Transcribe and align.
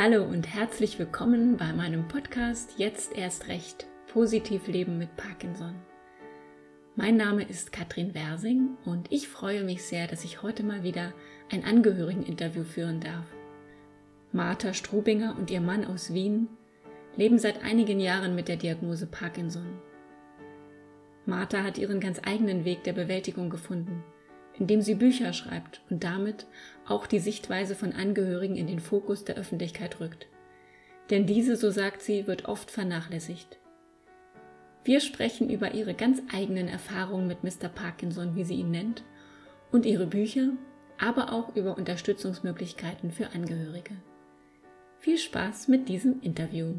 Hallo 0.00 0.22
und 0.22 0.54
herzlich 0.54 0.96
willkommen 1.00 1.56
bei 1.56 1.72
meinem 1.72 2.06
Podcast 2.06 2.74
Jetzt 2.76 3.18
erst 3.18 3.48
recht 3.48 3.88
Positiv 4.06 4.68
Leben 4.68 4.96
mit 4.96 5.16
Parkinson. 5.16 5.74
Mein 6.94 7.16
Name 7.16 7.42
ist 7.42 7.72
Katrin 7.72 8.14
Wersing 8.14 8.76
und 8.84 9.10
ich 9.10 9.26
freue 9.26 9.64
mich 9.64 9.82
sehr, 9.82 10.06
dass 10.06 10.22
ich 10.22 10.40
heute 10.40 10.62
mal 10.62 10.84
wieder 10.84 11.14
ein 11.50 11.64
Angehörigeninterview 11.64 12.62
führen 12.62 13.00
darf. 13.00 13.26
Martha 14.30 14.72
Strubinger 14.72 15.34
und 15.36 15.50
ihr 15.50 15.60
Mann 15.60 15.84
aus 15.84 16.14
Wien 16.14 16.46
leben 17.16 17.40
seit 17.40 17.64
einigen 17.64 17.98
Jahren 17.98 18.36
mit 18.36 18.46
der 18.46 18.56
Diagnose 18.56 19.08
Parkinson. 19.08 19.80
Martha 21.26 21.64
hat 21.64 21.76
ihren 21.76 21.98
ganz 21.98 22.20
eigenen 22.24 22.64
Weg 22.64 22.84
der 22.84 22.92
Bewältigung 22.92 23.50
gefunden– 23.50 24.04
indem 24.58 24.80
sie 24.80 24.94
Bücher 24.94 25.32
schreibt 25.32 25.82
und 25.90 26.04
damit 26.04 26.46
auch 26.86 27.06
die 27.06 27.18
Sichtweise 27.18 27.74
von 27.74 27.92
Angehörigen 27.92 28.56
in 28.56 28.66
den 28.66 28.80
Fokus 28.80 29.24
der 29.24 29.36
Öffentlichkeit 29.36 30.00
rückt. 30.00 30.26
Denn 31.10 31.26
diese, 31.26 31.56
so 31.56 31.70
sagt 31.70 32.02
sie, 32.02 32.26
wird 32.26 32.46
oft 32.46 32.70
vernachlässigt. 32.70 33.58
Wir 34.84 35.00
sprechen 35.00 35.50
über 35.50 35.74
ihre 35.74 35.94
ganz 35.94 36.22
eigenen 36.32 36.68
Erfahrungen 36.68 37.26
mit 37.26 37.44
Mr. 37.44 37.68
Parkinson, 37.68 38.34
wie 38.36 38.44
sie 38.44 38.54
ihn 38.54 38.70
nennt, 38.70 39.04
und 39.70 39.84
ihre 39.84 40.06
Bücher, 40.06 40.50
aber 40.98 41.32
auch 41.32 41.54
über 41.54 41.76
Unterstützungsmöglichkeiten 41.76 43.10
für 43.10 43.30
Angehörige. 43.34 43.94
Viel 44.98 45.18
Spaß 45.18 45.68
mit 45.68 45.88
diesem 45.88 46.20
Interview. 46.22 46.74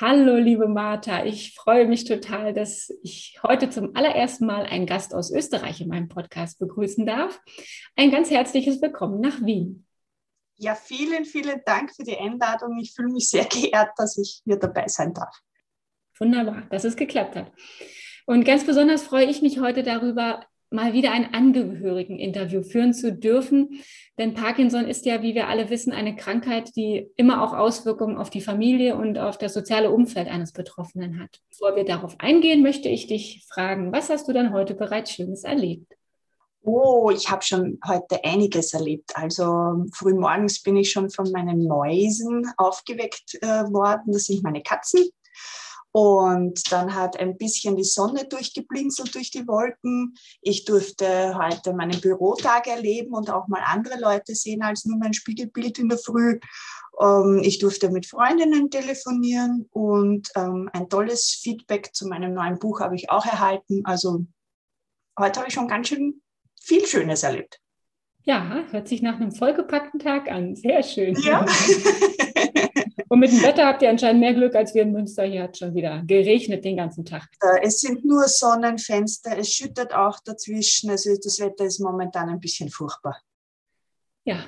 Hallo, 0.00 0.34
liebe 0.38 0.66
Martha. 0.66 1.24
Ich 1.24 1.54
freue 1.54 1.86
mich 1.86 2.04
total, 2.04 2.52
dass 2.52 2.92
ich 3.04 3.38
heute 3.44 3.70
zum 3.70 3.94
allerersten 3.94 4.44
Mal 4.44 4.66
einen 4.66 4.86
Gast 4.86 5.14
aus 5.14 5.30
Österreich 5.30 5.80
in 5.80 5.86
meinem 5.86 6.08
Podcast 6.08 6.58
begrüßen 6.58 7.06
darf. 7.06 7.40
Ein 7.94 8.10
ganz 8.10 8.28
herzliches 8.28 8.82
Willkommen 8.82 9.20
nach 9.20 9.40
Wien. 9.42 9.86
Ja, 10.56 10.74
vielen, 10.74 11.24
vielen 11.24 11.62
Dank 11.64 11.94
für 11.94 12.02
die 12.02 12.18
Einladung. 12.18 12.76
Ich 12.80 12.92
fühle 12.92 13.12
mich 13.12 13.30
sehr 13.30 13.44
geehrt, 13.44 13.90
dass 13.96 14.18
ich 14.18 14.42
hier 14.44 14.58
dabei 14.58 14.88
sein 14.88 15.14
darf. 15.14 15.38
Wunderbar, 16.18 16.62
dass 16.70 16.82
es 16.82 16.96
geklappt 16.96 17.36
hat. 17.36 17.52
Und 18.26 18.42
ganz 18.42 18.66
besonders 18.66 19.04
freue 19.04 19.26
ich 19.26 19.42
mich 19.42 19.60
heute 19.60 19.84
darüber, 19.84 20.44
mal 20.74 20.92
wieder 20.92 21.12
ein 21.12 21.32
Angehörigen-Interview 21.32 22.62
führen 22.62 22.92
zu 22.92 23.12
dürfen. 23.12 23.80
Denn 24.18 24.34
Parkinson 24.34 24.86
ist 24.86 25.06
ja, 25.06 25.22
wie 25.22 25.34
wir 25.34 25.48
alle 25.48 25.70
wissen, 25.70 25.92
eine 25.92 26.16
Krankheit, 26.16 26.76
die 26.76 27.08
immer 27.16 27.42
auch 27.42 27.54
Auswirkungen 27.54 28.18
auf 28.18 28.28
die 28.28 28.40
Familie 28.40 28.96
und 28.96 29.18
auf 29.18 29.38
das 29.38 29.54
soziale 29.54 29.90
Umfeld 29.90 30.28
eines 30.28 30.52
Betroffenen 30.52 31.20
hat. 31.20 31.40
Bevor 31.48 31.76
wir 31.76 31.84
darauf 31.84 32.16
eingehen, 32.18 32.62
möchte 32.62 32.88
ich 32.88 33.06
dich 33.06 33.46
fragen, 33.48 33.92
was 33.92 34.10
hast 34.10 34.28
du 34.28 34.32
denn 34.32 34.52
heute 34.52 34.74
bereits 34.74 35.12
Schönes 35.12 35.44
erlebt? 35.44 35.86
Oh, 36.66 37.10
ich 37.14 37.30
habe 37.30 37.42
schon 37.42 37.78
heute 37.86 38.24
einiges 38.24 38.72
erlebt. 38.72 39.12
Also 39.14 39.84
frühmorgens 39.92 40.62
bin 40.62 40.76
ich 40.76 40.90
schon 40.90 41.10
von 41.10 41.30
meinen 41.30 41.68
Mäusen 41.68 42.50
aufgeweckt 42.56 43.34
äh, 43.42 43.46
worden. 43.70 44.12
Das 44.12 44.24
sind 44.24 44.42
meine 44.42 44.62
Katzen. 44.62 45.10
Und 45.96 46.72
dann 46.72 46.92
hat 46.92 47.20
ein 47.20 47.36
bisschen 47.36 47.76
die 47.76 47.84
Sonne 47.84 48.24
durchgeblinzelt 48.24 49.14
durch 49.14 49.30
die 49.30 49.46
Wolken. 49.46 50.16
Ich 50.42 50.64
durfte 50.64 51.38
heute 51.38 51.72
meinen 51.72 52.00
Bürotag 52.00 52.66
erleben 52.66 53.14
und 53.14 53.30
auch 53.30 53.46
mal 53.46 53.62
andere 53.64 54.00
Leute 54.00 54.34
sehen 54.34 54.62
als 54.62 54.84
nur 54.86 54.98
mein 54.98 55.14
Spiegelbild 55.14 55.78
in 55.78 55.88
der 55.88 55.98
Früh. 55.98 56.40
Ähm, 57.00 57.40
ich 57.44 57.60
durfte 57.60 57.90
mit 57.90 58.06
Freundinnen 58.06 58.70
telefonieren 58.70 59.68
und 59.70 60.30
ähm, 60.34 60.68
ein 60.72 60.88
tolles 60.88 61.38
Feedback 61.40 61.94
zu 61.94 62.08
meinem 62.08 62.34
neuen 62.34 62.58
Buch 62.58 62.80
habe 62.80 62.96
ich 62.96 63.10
auch 63.10 63.24
erhalten. 63.24 63.82
Also 63.84 64.26
heute 65.16 65.38
habe 65.38 65.48
ich 65.48 65.54
schon 65.54 65.68
ganz 65.68 65.86
schön 65.86 66.20
viel 66.60 66.84
Schönes 66.88 67.22
erlebt. 67.22 67.60
Ja, 68.24 68.64
hört 68.72 68.88
sich 68.88 69.00
nach 69.00 69.20
einem 69.20 69.30
vollgepackten 69.30 70.00
Tag 70.00 70.28
an. 70.28 70.56
Sehr 70.56 70.82
schön. 70.82 71.14
Ja. 71.22 71.46
Und 73.08 73.18
mit 73.18 73.30
dem 73.30 73.42
Wetter 73.42 73.66
habt 73.66 73.82
ihr 73.82 73.90
anscheinend 73.90 74.20
mehr 74.20 74.34
Glück 74.34 74.54
als 74.54 74.74
wir 74.74 74.82
in 74.82 74.92
Münster. 74.92 75.24
Hier 75.24 75.42
hat 75.42 75.56
schon 75.56 75.74
wieder 75.74 76.02
geregnet 76.06 76.64
den 76.64 76.76
ganzen 76.76 77.04
Tag. 77.04 77.28
Äh, 77.40 77.66
es 77.66 77.80
sind 77.80 78.04
nur 78.04 78.24
Sonnenfenster, 78.24 79.36
es 79.38 79.52
schüttet 79.52 79.92
auch 79.92 80.18
dazwischen. 80.24 80.90
Also 80.90 81.10
das 81.22 81.40
Wetter 81.40 81.64
ist 81.64 81.80
momentan 81.80 82.28
ein 82.28 82.40
bisschen 82.40 82.70
furchtbar. 82.70 83.20
Ja, 84.24 84.44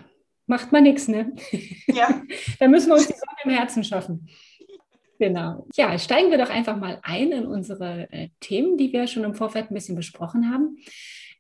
macht 0.46 0.72
man 0.72 0.84
nichts, 0.84 1.08
ne? 1.08 1.32
Ja. 1.88 2.22
da 2.58 2.68
müssen 2.68 2.88
wir 2.88 2.94
uns 2.94 3.06
die 3.06 3.12
Sonne 3.12 3.38
im 3.44 3.50
Herzen 3.50 3.84
schaffen. 3.84 4.28
Genau. 5.18 5.66
Ja, 5.74 5.98
steigen 5.98 6.30
wir 6.30 6.38
doch 6.38 6.50
einfach 6.50 6.76
mal 6.76 6.98
ein 7.02 7.32
in 7.32 7.46
unsere 7.46 8.10
äh, 8.12 8.28
Themen, 8.40 8.76
die 8.76 8.92
wir 8.92 9.06
schon 9.06 9.24
im 9.24 9.34
Vorfeld 9.34 9.70
ein 9.70 9.74
bisschen 9.74 9.96
besprochen 9.96 10.52
haben. 10.52 10.78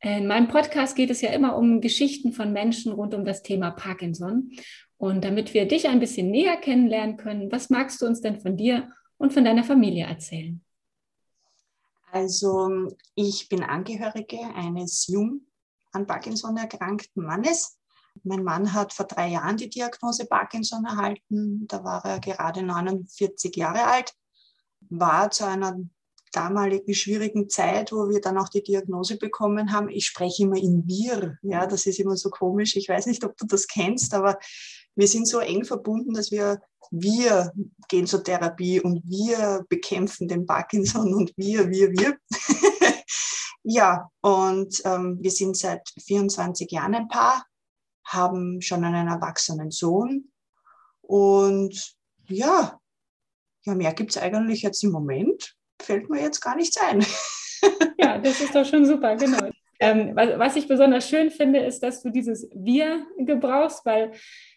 In 0.02 0.26
meinem 0.26 0.48
Podcast 0.48 0.94
geht 0.94 1.10
es 1.10 1.22
ja 1.22 1.30
immer 1.30 1.56
um 1.56 1.80
Geschichten 1.80 2.32
von 2.32 2.52
Menschen 2.52 2.92
rund 2.92 3.14
um 3.14 3.24
das 3.24 3.42
Thema 3.42 3.70
Parkinson. 3.70 4.52
Und 4.98 5.24
damit 5.24 5.52
wir 5.52 5.68
dich 5.68 5.88
ein 5.88 6.00
bisschen 6.00 6.30
näher 6.30 6.56
kennenlernen 6.56 7.16
können, 7.16 7.52
was 7.52 7.70
magst 7.70 8.00
du 8.00 8.06
uns 8.06 8.20
denn 8.20 8.40
von 8.40 8.56
dir 8.56 8.92
und 9.18 9.32
von 9.32 9.44
deiner 9.44 9.64
Familie 9.64 10.06
erzählen? 10.06 10.64
Also 12.10 12.88
ich 13.14 13.48
bin 13.48 13.62
Angehörige 13.62 14.38
eines 14.54 15.06
jung 15.06 15.42
an 15.92 16.06
Parkinson 16.06 16.56
erkrankten 16.56 17.24
Mannes. 17.24 17.78
Mein 18.22 18.42
Mann 18.42 18.72
hat 18.72 18.92
vor 18.92 19.06
drei 19.06 19.28
Jahren 19.28 19.56
die 19.56 19.68
Diagnose 19.68 20.26
Parkinson 20.26 20.84
erhalten. 20.84 21.66
Da 21.68 21.84
war 21.84 22.04
er 22.04 22.20
gerade 22.20 22.62
49 22.62 23.54
Jahre 23.56 23.84
alt, 23.84 24.14
war 24.88 25.30
zu 25.30 25.46
einer 25.46 25.78
damaligen 26.36 26.94
schwierigen 26.94 27.48
Zeit, 27.48 27.92
wo 27.92 28.08
wir 28.08 28.20
dann 28.20 28.36
auch 28.38 28.48
die 28.48 28.62
Diagnose 28.62 29.16
bekommen 29.16 29.72
haben. 29.72 29.88
Ich 29.88 30.06
spreche 30.06 30.42
immer 30.42 30.56
in 30.56 30.86
wir. 30.86 31.38
Ja, 31.42 31.66
das 31.66 31.86
ist 31.86 31.98
immer 31.98 32.16
so 32.16 32.30
komisch. 32.30 32.76
Ich 32.76 32.88
weiß 32.88 33.06
nicht, 33.06 33.24
ob 33.24 33.36
du 33.36 33.46
das 33.46 33.66
kennst, 33.66 34.12
aber 34.12 34.38
wir 34.94 35.08
sind 35.08 35.26
so 35.26 35.38
eng 35.38 35.64
verbunden, 35.64 36.14
dass 36.14 36.30
wir, 36.30 36.60
wir 36.90 37.52
gehen 37.88 38.06
zur 38.06 38.22
Therapie 38.22 38.80
und 38.80 39.02
wir 39.04 39.64
bekämpfen 39.68 40.28
den 40.28 40.46
Parkinson 40.46 41.14
und 41.14 41.32
wir, 41.36 41.70
wir, 41.70 41.90
wir. 41.92 42.16
ja, 43.62 44.10
und 44.20 44.80
ähm, 44.84 45.18
wir 45.20 45.30
sind 45.30 45.56
seit 45.56 45.88
24 46.04 46.70
Jahren 46.70 46.94
ein 46.94 47.08
Paar, 47.08 47.46
haben 48.04 48.60
schon 48.60 48.84
einen 48.84 49.08
erwachsenen 49.08 49.70
Sohn 49.70 50.30
und 51.00 51.96
ja, 52.28 52.78
ja, 53.64 53.74
mehr 53.74 53.92
gibt 53.94 54.12
es 54.12 54.18
eigentlich 54.18 54.62
jetzt 54.62 54.82
im 54.84 54.92
Moment. 54.92 55.55
Fällt 55.80 56.08
mir 56.10 56.22
jetzt 56.22 56.40
gar 56.40 56.56
nichts 56.56 56.76
ein. 56.80 57.04
ja, 57.98 58.18
das 58.18 58.40
ist 58.40 58.54
doch 58.54 58.64
schon 58.64 58.86
super, 58.86 59.16
genau. 59.16 59.50
Ähm, 59.78 60.12
was, 60.14 60.38
was, 60.38 60.56
ich 60.56 60.68
besonders 60.68 61.08
schön 61.08 61.30
finde, 61.30 61.60
ist, 61.60 61.82
dass 61.82 62.02
du 62.02 62.10
dieses 62.10 62.48
Wir 62.54 63.06
gebrauchst, 63.18 63.84
weil 63.84 64.12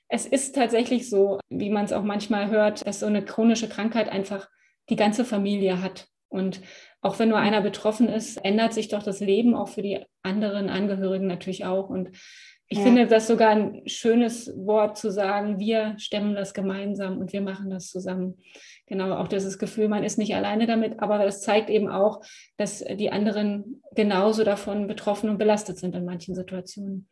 es 0.08 0.26
ist 0.26 0.56
tatsächlich 0.56 1.10
so, 1.10 1.40
wie 1.50 1.70
man 1.70 1.86
es 1.86 1.94
auch 1.94 2.04
manchmal 2.04 2.50
hört, 2.50 2.88
dass 2.88 3.02
so 3.02 3.06
eine 3.06 3.24
chronische 3.24 3.70
Krankheit 3.70 4.10
einfach 4.10 4.50
die 4.90 4.96
ganze 4.96 5.26
Familie 5.26 5.82
hat. 5.82 6.08
Und 6.30 6.62
auch 7.02 7.20
wenn 7.20 7.30
nur 7.30 7.38
einer 7.40 7.62
betroffen 7.62 8.08
ist, 8.08 8.38
ändert 8.38 8.74
sich 8.74 8.88
doch 8.88 9.04
das 9.04 9.20
Leben 9.20 9.56
auch 9.56 9.68
für 9.68 9.82
die 9.82 10.06
anderen 10.24 10.70
Angehörigen 10.70 11.28
natürlich 11.28 11.66
auch. 11.66 11.90
Und 11.90 12.12
ich 12.68 12.78
ja. 12.78 12.84
finde 12.84 13.08
das 13.08 13.28
sogar 13.28 13.50
ein 13.50 13.82
schönes 13.88 14.54
Wort 14.56 14.98
zu 14.98 15.12
sagen, 15.12 15.60
wir 15.60 15.96
stemmen 15.98 16.36
das 16.36 16.54
gemeinsam 16.54 17.18
und 17.18 17.34
wir 17.34 17.42
machen 17.42 17.70
das 17.70 17.90
zusammen. 17.90 18.38
Genau, 18.90 19.16
auch 19.16 19.28
dieses 19.28 19.60
Gefühl, 19.60 19.88
man 19.88 20.04
ist 20.04 20.18
nicht 20.18 20.36
alleine 20.36 20.66
damit, 20.66 21.00
aber 21.00 21.24
es 21.26 21.42
zeigt 21.42 21.70
eben 21.70 21.88
auch, 21.90 22.22
dass 22.58 22.80
die 22.80 23.12
anderen 23.12 23.84
genauso 23.96 24.44
davon 24.44 24.88
betroffen 24.88 25.30
und 25.30 25.38
belastet 25.38 25.78
sind 25.78 25.96
in 25.96 26.06
manchen 26.06 26.34
Situationen. 26.34 27.08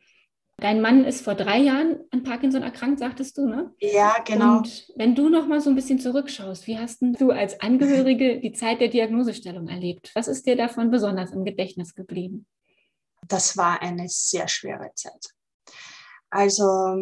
Dein 0.56 0.80
Mann 0.80 1.04
ist 1.04 1.22
vor 1.22 1.36
drei 1.36 1.58
Jahren 1.58 2.00
an 2.10 2.24
Parkinson 2.24 2.64
erkrankt, 2.64 2.98
sagtest 2.98 3.38
du, 3.38 3.46
ne? 3.46 3.72
Ja, 3.78 4.16
genau. 4.26 4.58
Und 4.58 4.88
wenn 4.96 5.14
du 5.14 5.28
noch 5.28 5.46
mal 5.46 5.60
so 5.60 5.70
ein 5.70 5.76
bisschen 5.76 6.00
zurückschaust, 6.00 6.66
wie 6.66 6.76
hast 6.76 7.00
du 7.00 7.30
als 7.30 7.60
Angehörige 7.60 8.40
die 8.42 8.52
Zeit 8.52 8.80
der 8.80 8.88
Diagnosestellung 8.88 9.68
erlebt? 9.68 10.10
Was 10.14 10.26
ist 10.26 10.46
dir 10.46 10.56
davon 10.56 10.90
besonders 10.90 11.30
im 11.30 11.44
Gedächtnis 11.44 11.94
geblieben? 11.94 12.44
Das 13.28 13.56
war 13.56 13.82
eine 13.82 14.08
sehr 14.08 14.48
schwere 14.48 14.90
Zeit. 14.96 15.28
Also 16.30 16.96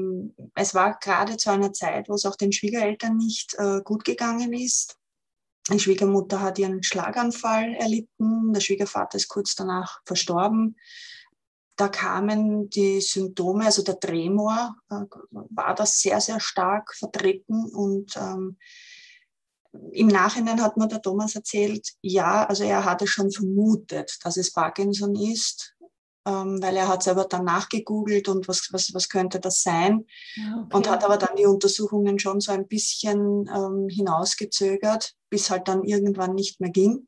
es 0.54 0.74
war 0.74 0.98
gerade 0.98 1.36
zu 1.36 1.50
einer 1.50 1.72
Zeit, 1.72 2.08
wo 2.08 2.14
es 2.14 2.26
auch 2.26 2.36
den 2.36 2.52
Schwiegereltern 2.52 3.16
nicht 3.16 3.54
äh, 3.58 3.80
gut 3.82 4.04
gegangen 4.04 4.52
ist. 4.52 4.96
Die 5.70 5.80
Schwiegermutter 5.80 6.40
hat 6.40 6.60
ihren 6.60 6.82
Schlaganfall 6.82 7.74
erlitten, 7.74 8.52
der 8.52 8.60
Schwiegervater 8.60 9.16
ist 9.16 9.28
kurz 9.28 9.56
danach 9.56 10.00
verstorben 10.04 10.76
da 11.76 11.88
kamen 11.88 12.70
die 12.70 13.00
Symptome, 13.00 13.66
also 13.66 13.82
der 13.82 14.00
Tremor 14.00 14.76
äh, 14.90 15.04
war 15.30 15.74
da 15.74 15.84
sehr, 15.84 16.20
sehr 16.20 16.40
stark 16.40 16.94
vertreten 16.94 17.66
und 17.66 18.16
ähm, 18.16 18.56
im 19.92 20.06
Nachhinein 20.06 20.62
hat 20.62 20.78
mir 20.78 20.88
der 20.88 21.02
Thomas 21.02 21.34
erzählt, 21.34 21.92
ja, 22.00 22.46
also 22.46 22.64
er 22.64 22.84
hatte 22.86 23.06
schon 23.06 23.30
vermutet, 23.30 24.18
dass 24.24 24.38
es 24.38 24.50
Parkinson 24.50 25.14
ist, 25.14 25.75
ähm, 25.75 25.75
weil 26.30 26.76
er 26.76 26.88
hat 26.88 27.02
selber 27.02 27.24
dann 27.24 27.44
nachgegoogelt 27.44 28.28
und 28.28 28.48
was, 28.48 28.68
was, 28.72 28.92
was 28.94 29.08
könnte 29.08 29.38
das 29.38 29.62
sein 29.62 30.06
ja, 30.34 30.64
okay. 30.64 30.76
und 30.76 30.90
hat 30.90 31.04
aber 31.04 31.16
dann 31.18 31.36
die 31.36 31.46
Untersuchungen 31.46 32.18
schon 32.18 32.40
so 32.40 32.52
ein 32.52 32.66
bisschen 32.66 33.48
ähm, 33.54 33.88
hinausgezögert, 33.88 35.14
bis 35.30 35.50
halt 35.50 35.68
dann 35.68 35.84
irgendwann 35.84 36.34
nicht 36.34 36.60
mehr 36.60 36.70
ging. 36.70 37.06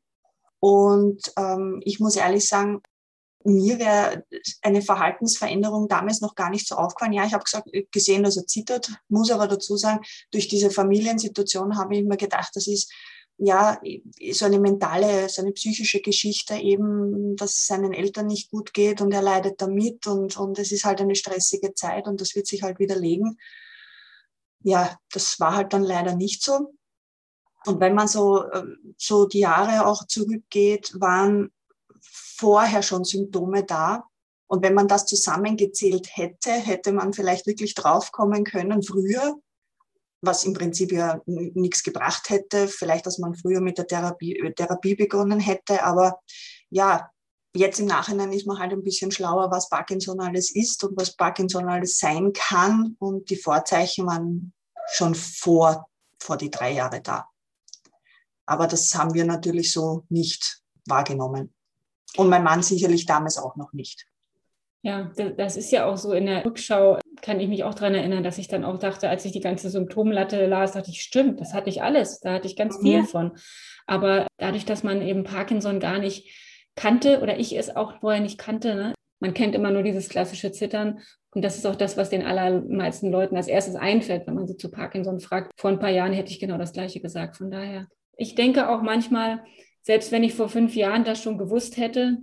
Und 0.59 1.21
ähm, 1.37 1.81
ich 1.83 1.99
muss 1.99 2.15
ehrlich 2.15 2.47
sagen, 2.47 2.81
mir 3.45 3.79
wäre 3.79 4.25
eine 4.61 4.81
Verhaltensveränderung 4.81 5.87
damals 5.87 6.21
noch 6.21 6.35
gar 6.35 6.49
nicht 6.49 6.67
so 6.67 6.75
aufgefallen. 6.75 7.13
Ja, 7.13 7.25
ich 7.25 7.33
habe 7.33 7.43
gesagt, 7.43 7.69
gesehen, 7.91 8.23
dass 8.23 8.37
er 8.37 8.47
zittert, 8.47 8.91
muss 9.07 9.31
aber 9.31 9.47
dazu 9.47 9.77
sagen, 9.77 10.01
durch 10.31 10.47
diese 10.47 10.71
Familiensituation 10.71 11.77
habe 11.77 11.95
ich 11.95 12.03
mir 12.03 12.17
gedacht, 12.17 12.51
das 12.53 12.67
ist 12.67 12.91
ja 13.39 13.79
so 14.33 14.45
eine 14.45 14.59
mentale, 14.59 15.29
so 15.29 15.41
eine 15.41 15.53
psychische 15.53 16.01
Geschichte 16.01 16.55
eben, 16.55 17.35
dass 17.35 17.51
es 17.51 17.67
seinen 17.67 17.93
Eltern 17.93 18.27
nicht 18.27 18.51
gut 18.51 18.73
geht 18.73 19.01
und 19.01 19.13
er 19.13 19.21
leidet 19.21 19.61
damit 19.61 20.05
und, 20.07 20.37
und 20.37 20.59
es 20.59 20.71
ist 20.71 20.85
halt 20.85 21.01
eine 21.01 21.15
stressige 21.15 21.73
Zeit 21.73 22.07
und 22.07 22.21
das 22.21 22.35
wird 22.35 22.47
sich 22.47 22.63
halt 22.63 22.79
widerlegen. 22.79 23.37
Ja, 24.61 24.99
das 25.11 25.39
war 25.39 25.55
halt 25.55 25.73
dann 25.73 25.83
leider 25.83 26.15
nicht 26.15 26.43
so. 26.43 26.73
Und 27.65 27.79
wenn 27.79 27.95
man 27.95 28.07
so, 28.07 28.43
äh, 28.43 28.63
so 28.97 29.25
die 29.25 29.39
Jahre 29.39 29.85
auch 29.85 30.05
zurückgeht, 30.05 30.93
waren 30.99 31.51
vorher 32.01 32.81
schon 32.81 33.05
Symptome 33.05 33.63
da. 33.63 34.03
Und 34.47 34.63
wenn 34.63 34.73
man 34.73 34.87
das 34.87 35.05
zusammengezählt 35.05 36.09
hätte, 36.11 36.51
hätte 36.51 36.91
man 36.91 37.13
vielleicht 37.13 37.47
wirklich 37.47 37.75
draufkommen 37.75 38.43
können 38.43 38.83
früher, 38.83 39.39
was 40.21 40.43
im 40.43 40.53
Prinzip 40.53 40.91
ja 40.91 41.21
nichts 41.25 41.83
gebracht 41.83 42.29
hätte. 42.29 42.67
Vielleicht, 42.67 43.05
dass 43.05 43.19
man 43.19 43.35
früher 43.35 43.61
mit 43.61 43.77
der 43.77 43.87
Therapie, 43.87 44.53
Therapie 44.55 44.95
begonnen 44.95 45.39
hätte. 45.39 45.83
Aber 45.83 46.19
ja, 46.69 47.09
jetzt 47.55 47.79
im 47.79 47.85
Nachhinein 47.85 48.31
ist 48.33 48.45
man 48.45 48.59
halt 48.59 48.73
ein 48.73 48.83
bisschen 48.83 49.11
schlauer, 49.11 49.49
was 49.51 49.69
Parkinson 49.69 50.19
alles 50.19 50.53
ist 50.53 50.83
und 50.83 50.97
was 50.97 51.15
Parkinson 51.15 51.69
alles 51.69 51.99
sein 51.99 52.33
kann. 52.33 52.95
Und 52.99 53.29
die 53.29 53.37
Vorzeichen 53.37 54.05
waren 54.07 54.53
schon 54.91 55.15
vor, 55.15 55.87
vor 56.19 56.37
die 56.37 56.51
drei 56.51 56.71
Jahre 56.71 57.01
da. 57.01 57.27
Aber 58.45 58.67
das 58.67 58.93
haben 58.95 59.13
wir 59.13 59.25
natürlich 59.25 59.71
so 59.71 60.05
nicht 60.09 60.61
wahrgenommen. 60.85 61.53
Und 62.17 62.29
mein 62.29 62.43
Mann 62.43 62.63
sicherlich 62.63 63.05
damals 63.05 63.37
auch 63.37 63.55
noch 63.55 63.73
nicht. 63.73 64.07
Ja, 64.81 65.11
das 65.37 65.57
ist 65.57 65.71
ja 65.71 65.85
auch 65.85 65.97
so 65.97 66.13
in 66.13 66.25
der 66.25 66.45
Rückschau, 66.45 66.99
kann 67.21 67.41
ich 67.41 67.49
mich 67.49 67.65
auch 67.65 67.73
daran 67.73 67.95
erinnern, 67.95 68.23
dass 68.23 68.37
ich 68.37 68.47
dann 68.47 68.63
auch 68.63 68.79
dachte, 68.79 69.09
als 69.09 69.25
ich 69.25 69.33
die 69.33 69.41
ganze 69.41 69.69
Symptomlatte 69.69 70.45
las, 70.45 70.71
dachte 70.71 70.89
ich, 70.89 71.01
stimmt, 71.01 71.41
das 71.41 71.53
hatte 71.53 71.69
ich 71.69 71.83
alles, 71.83 72.21
da 72.21 72.33
hatte 72.33 72.47
ich 72.47 72.55
ganz 72.55 72.79
viel 72.81 73.03
von. 73.03 73.33
Aber 73.87 74.27
dadurch, 74.37 74.65
dass 74.65 74.83
man 74.83 75.01
eben 75.01 75.23
Parkinson 75.23 75.81
gar 75.81 75.99
nicht 75.99 76.29
kannte 76.75 77.19
oder 77.21 77.37
ich 77.37 77.57
es 77.57 77.75
auch 77.75 77.99
vorher 77.99 78.21
nicht 78.21 78.37
kannte, 78.37 78.75
ne? 78.75 78.93
man 79.19 79.33
kennt 79.33 79.53
immer 79.53 79.71
nur 79.71 79.83
dieses 79.83 80.07
klassische 80.07 80.51
Zittern 80.53 81.01
und 81.31 81.43
das 81.43 81.57
ist 81.57 81.67
auch 81.67 81.75
das, 81.75 81.97
was 81.97 82.09
den 82.09 82.25
allermeisten 82.25 83.11
Leuten 83.11 83.35
als 83.35 83.47
erstes 83.47 83.75
einfällt, 83.75 84.25
wenn 84.27 84.35
man 84.35 84.47
sie 84.47 84.57
zu 84.57 84.71
Parkinson 84.71 85.19
fragt. 85.19 85.51
Vor 85.57 85.69
ein 85.69 85.79
paar 85.79 85.89
Jahren 85.89 86.13
hätte 86.13 86.31
ich 86.31 86.39
genau 86.39 86.57
das 86.57 86.73
Gleiche 86.73 87.01
gesagt. 87.01 87.37
Von 87.37 87.51
daher, 87.51 87.87
ich 88.17 88.35
denke 88.35 88.69
auch 88.69 88.81
manchmal, 88.81 89.43
selbst 89.81 90.11
wenn 90.11 90.23
ich 90.23 90.33
vor 90.33 90.49
fünf 90.49 90.75
Jahren 90.75 91.03
das 91.03 91.21
schon 91.21 91.37
gewusst 91.37 91.77
hätte, 91.77 92.17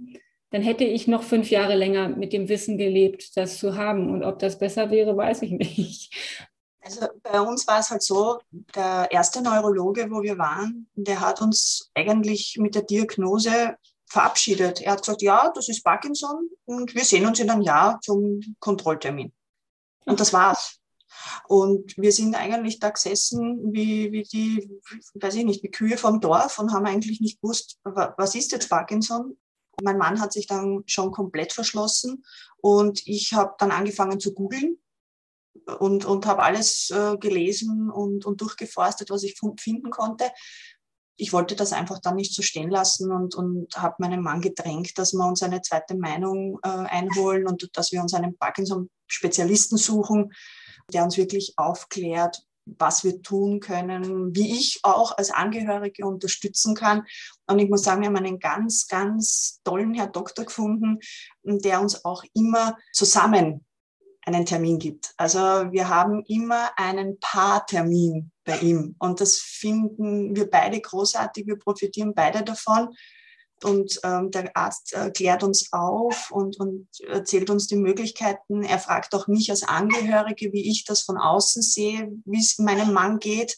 dann 0.56 0.64
hätte 0.64 0.84
ich 0.84 1.06
noch 1.06 1.22
fünf 1.22 1.50
Jahre 1.50 1.74
länger 1.74 2.08
mit 2.08 2.32
dem 2.32 2.48
Wissen 2.48 2.78
gelebt, 2.78 3.36
das 3.36 3.58
zu 3.58 3.76
haben. 3.76 4.08
Und 4.10 4.24
ob 4.24 4.38
das 4.38 4.58
besser 4.58 4.90
wäre, 4.90 5.14
weiß 5.14 5.42
ich 5.42 5.50
nicht. 5.50 6.40
Also 6.80 7.08
bei 7.22 7.42
uns 7.42 7.66
war 7.66 7.80
es 7.80 7.90
halt 7.90 8.02
so, 8.02 8.38
der 8.74 9.06
erste 9.10 9.42
Neurologe, 9.42 10.10
wo 10.10 10.22
wir 10.22 10.38
waren, 10.38 10.88
der 10.94 11.20
hat 11.20 11.42
uns 11.42 11.90
eigentlich 11.94 12.56
mit 12.58 12.74
der 12.74 12.84
Diagnose 12.84 13.76
verabschiedet. 14.06 14.80
Er 14.80 14.92
hat 14.92 15.02
gesagt, 15.02 15.20
ja, 15.20 15.52
das 15.54 15.68
ist 15.68 15.84
Parkinson 15.84 16.48
und 16.64 16.94
wir 16.94 17.04
sehen 17.04 17.26
uns 17.26 17.38
in 17.38 17.50
einem 17.50 17.60
Jahr 17.60 18.00
zum 18.00 18.40
Kontrolltermin. 18.58 19.34
Und 20.06 20.20
das 20.20 20.32
war's. 20.32 20.78
Und 21.48 21.98
wir 21.98 22.12
sind 22.12 22.34
eigentlich 22.34 22.78
da 22.78 22.88
gesessen 22.88 23.74
wie, 23.74 24.10
wie 24.10 24.22
die, 24.22 24.80
weiß 25.16 25.34
ich 25.34 25.44
nicht, 25.44 25.62
wie 25.62 25.70
Kühe 25.70 25.98
vom 25.98 26.18
Dorf 26.18 26.58
und 26.58 26.72
haben 26.72 26.86
eigentlich 26.86 27.20
nicht 27.20 27.42
gewusst, 27.42 27.78
was 27.84 28.34
ist 28.34 28.52
jetzt 28.52 28.70
Parkinson? 28.70 29.36
Mein 29.82 29.98
Mann 29.98 30.20
hat 30.20 30.32
sich 30.32 30.46
dann 30.46 30.82
schon 30.86 31.12
komplett 31.12 31.52
verschlossen 31.52 32.24
und 32.58 33.06
ich 33.06 33.32
habe 33.34 33.54
dann 33.58 33.70
angefangen 33.70 34.20
zu 34.20 34.32
googeln 34.32 34.78
und, 35.78 36.04
und 36.04 36.26
habe 36.26 36.42
alles 36.42 36.90
äh, 36.90 37.16
gelesen 37.18 37.90
und, 37.90 38.24
und 38.24 38.40
durchgeforstet, 38.40 39.10
was 39.10 39.22
ich 39.22 39.38
finden 39.58 39.90
konnte. 39.90 40.30
Ich 41.18 41.32
wollte 41.32 41.56
das 41.56 41.72
einfach 41.72 41.98
dann 41.98 42.16
nicht 42.16 42.34
so 42.34 42.42
stehen 42.42 42.70
lassen 42.70 43.10
und, 43.10 43.34
und 43.34 43.74
habe 43.76 43.96
meinen 43.98 44.22
Mann 44.22 44.42
gedrängt, 44.42 44.98
dass 44.98 45.14
wir 45.14 45.24
uns 45.24 45.42
eine 45.42 45.62
zweite 45.62 45.96
Meinung 45.96 46.58
äh, 46.62 46.68
einholen 46.68 47.46
und 47.46 47.70
dass 47.74 47.92
wir 47.92 48.02
uns 48.02 48.12
einen 48.12 48.36
Parkinson-Spezialisten 48.36 49.78
suchen, 49.78 50.32
der 50.92 51.04
uns 51.04 51.16
wirklich 51.16 51.54
aufklärt, 51.56 52.42
was 52.66 53.04
wir 53.04 53.22
tun 53.22 53.60
können, 53.60 54.34
wie 54.34 54.52
ich 54.58 54.80
auch 54.82 55.16
als 55.16 55.30
Angehörige 55.30 56.06
unterstützen 56.06 56.74
kann. 56.74 57.04
Und 57.46 57.58
ich 57.58 57.70
muss 57.70 57.82
sagen, 57.82 58.02
wir 58.02 58.08
haben 58.08 58.16
einen 58.16 58.38
ganz, 58.38 58.88
ganz 58.88 59.60
tollen 59.64 59.94
Herr 59.94 60.08
Doktor 60.08 60.44
gefunden, 60.44 60.98
der 61.42 61.80
uns 61.80 62.04
auch 62.04 62.24
immer 62.34 62.76
zusammen 62.92 63.64
einen 64.26 64.44
Termin 64.44 64.78
gibt. 64.78 65.14
Also 65.16 65.38
wir 65.38 65.88
haben 65.88 66.24
immer 66.26 66.70
einen 66.76 67.18
Paartermin 67.20 68.32
bei 68.44 68.58
ihm 68.58 68.96
und 68.98 69.20
das 69.20 69.38
finden 69.38 70.34
wir 70.34 70.50
beide 70.50 70.80
großartig. 70.80 71.46
Wir 71.46 71.56
profitieren 71.56 72.12
beide 72.12 72.42
davon. 72.42 72.88
Und 73.62 74.00
ähm, 74.04 74.30
der 74.30 74.54
Arzt 74.54 74.92
äh, 74.92 75.10
klärt 75.10 75.42
uns 75.42 75.72
auf 75.72 76.30
und, 76.30 76.60
und 76.60 76.88
erzählt 77.08 77.48
uns 77.48 77.66
die 77.66 77.76
Möglichkeiten. 77.76 78.62
Er 78.62 78.78
fragt 78.78 79.14
auch 79.14 79.28
mich 79.28 79.50
als 79.50 79.62
Angehörige, 79.62 80.52
wie 80.52 80.70
ich 80.70 80.84
das 80.84 81.02
von 81.02 81.16
außen 81.16 81.62
sehe, 81.62 82.12
wie 82.26 82.38
es 82.38 82.58
meinem 82.58 82.92
Mann 82.92 83.18
geht. 83.18 83.56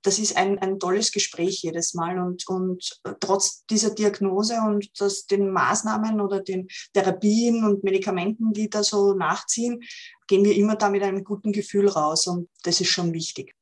Das 0.00 0.18
ist 0.18 0.36
ein, 0.38 0.58
ein 0.60 0.78
tolles 0.78 1.12
Gespräch 1.12 1.62
jedes 1.62 1.92
Mal. 1.92 2.18
Und, 2.18 2.48
und 2.48 3.00
trotz 3.20 3.66
dieser 3.66 3.90
Diagnose 3.90 4.56
und 4.66 4.88
das, 4.98 5.26
den 5.26 5.50
Maßnahmen 5.50 6.22
oder 6.22 6.40
den 6.40 6.68
Therapien 6.94 7.64
und 7.64 7.84
Medikamenten, 7.84 8.54
die 8.54 8.70
da 8.70 8.82
so 8.82 9.12
nachziehen, 9.12 9.82
gehen 10.26 10.44
wir 10.44 10.56
immer 10.56 10.76
da 10.76 10.88
mit 10.88 11.02
einem 11.02 11.22
guten 11.22 11.52
Gefühl 11.52 11.88
raus. 11.88 12.26
Und 12.26 12.48
das 12.62 12.80
ist 12.80 12.88
schon 12.88 13.12
wichtig. 13.12 13.54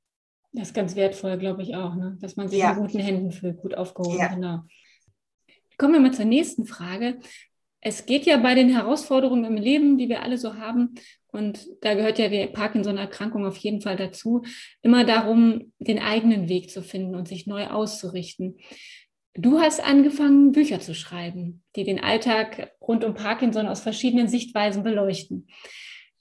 Das 0.52 0.68
ist 0.68 0.74
ganz 0.74 0.94
wertvoll, 0.94 1.38
glaube 1.38 1.62
ich 1.62 1.74
auch, 1.74 1.94
ne? 1.96 2.18
dass 2.20 2.36
man 2.36 2.48
sich 2.48 2.58
ja. 2.58 2.72
in 2.72 2.78
guten 2.78 2.98
Händen 3.00 3.32
fühlt, 3.32 3.56
gut 3.56 3.74
aufgehoben. 3.74 4.18
Ja. 4.18 4.28
Genau. 4.28 4.60
Kommen 5.82 5.94
wir 5.94 6.00
mal 6.00 6.14
zur 6.14 6.26
nächsten 6.26 6.64
Frage. 6.64 7.18
Es 7.80 8.06
geht 8.06 8.24
ja 8.24 8.36
bei 8.36 8.54
den 8.54 8.68
Herausforderungen 8.68 9.44
im 9.44 9.56
Leben, 9.56 9.98
die 9.98 10.08
wir 10.08 10.22
alle 10.22 10.38
so 10.38 10.54
haben, 10.54 10.94
und 11.26 11.66
da 11.80 11.94
gehört 11.94 12.20
ja 12.20 12.28
die 12.28 12.46
Parkinson-Erkrankung 12.46 13.44
auf 13.44 13.56
jeden 13.56 13.80
Fall 13.80 13.96
dazu, 13.96 14.44
immer 14.82 15.02
darum, 15.02 15.72
den 15.80 15.98
eigenen 15.98 16.48
Weg 16.48 16.70
zu 16.70 16.82
finden 16.84 17.16
und 17.16 17.26
sich 17.26 17.48
neu 17.48 17.66
auszurichten. 17.66 18.58
Du 19.34 19.58
hast 19.58 19.82
angefangen, 19.82 20.52
Bücher 20.52 20.78
zu 20.78 20.94
schreiben, 20.94 21.64
die 21.74 21.82
den 21.82 21.98
Alltag 21.98 22.70
rund 22.80 23.02
um 23.02 23.14
Parkinson 23.14 23.66
aus 23.66 23.80
verschiedenen 23.80 24.28
Sichtweisen 24.28 24.84
beleuchten. 24.84 25.48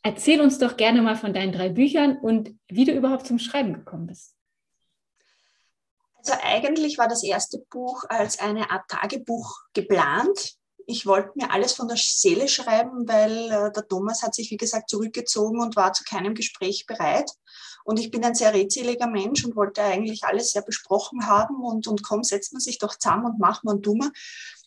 Erzähl 0.01 0.41
uns 0.41 0.57
doch 0.57 0.75
gerne 0.75 1.03
mal 1.03 1.15
von 1.15 1.35
deinen 1.35 1.51
drei 1.51 1.69
Büchern 1.69 2.17
und 2.17 2.55
wie 2.67 2.85
du 2.85 2.93
überhaupt 2.93 3.27
zum 3.27 3.37
Schreiben 3.37 3.73
gekommen 3.73 4.07
bist. 4.07 4.35
Also 6.23 6.39
eigentlich 6.43 6.99
war 6.99 7.07
das 7.07 7.23
erste 7.23 7.57
Buch 7.71 8.03
als 8.07 8.39
eine 8.39 8.69
Art 8.69 8.87
Tagebuch 8.89 9.57
geplant. 9.73 10.55
Ich 10.85 11.07
wollte 11.07 11.31
mir 11.35 11.51
alles 11.51 11.73
von 11.73 11.87
der 11.87 11.97
Seele 11.97 12.47
schreiben, 12.47 13.07
weil 13.07 13.49
äh, 13.49 13.71
der 13.71 13.87
Thomas 13.87 14.21
hat 14.21 14.35
sich, 14.35 14.51
wie 14.51 14.57
gesagt, 14.57 14.89
zurückgezogen 14.89 15.59
und 15.59 15.75
war 15.75 15.93
zu 15.93 16.03
keinem 16.03 16.35
Gespräch 16.35 16.85
bereit. 16.85 17.31
Und 17.85 17.99
ich 17.99 18.11
bin 18.11 18.23
ein 18.23 18.35
sehr 18.35 18.53
redseliger 18.53 19.07
Mensch 19.07 19.43
und 19.43 19.55
wollte 19.55 19.81
eigentlich 19.81 20.23
alles 20.23 20.51
sehr 20.51 20.61
besprochen 20.61 21.25
haben 21.25 21.63
und, 21.63 21.87
und 21.87 22.03
komm, 22.03 22.23
setzt 22.23 22.53
man 22.53 22.59
sich 22.59 22.77
doch 22.77 22.95
zusammen 22.95 23.25
und 23.25 23.39
macht 23.39 23.63
man 23.63 23.81
dummer. 23.81 24.11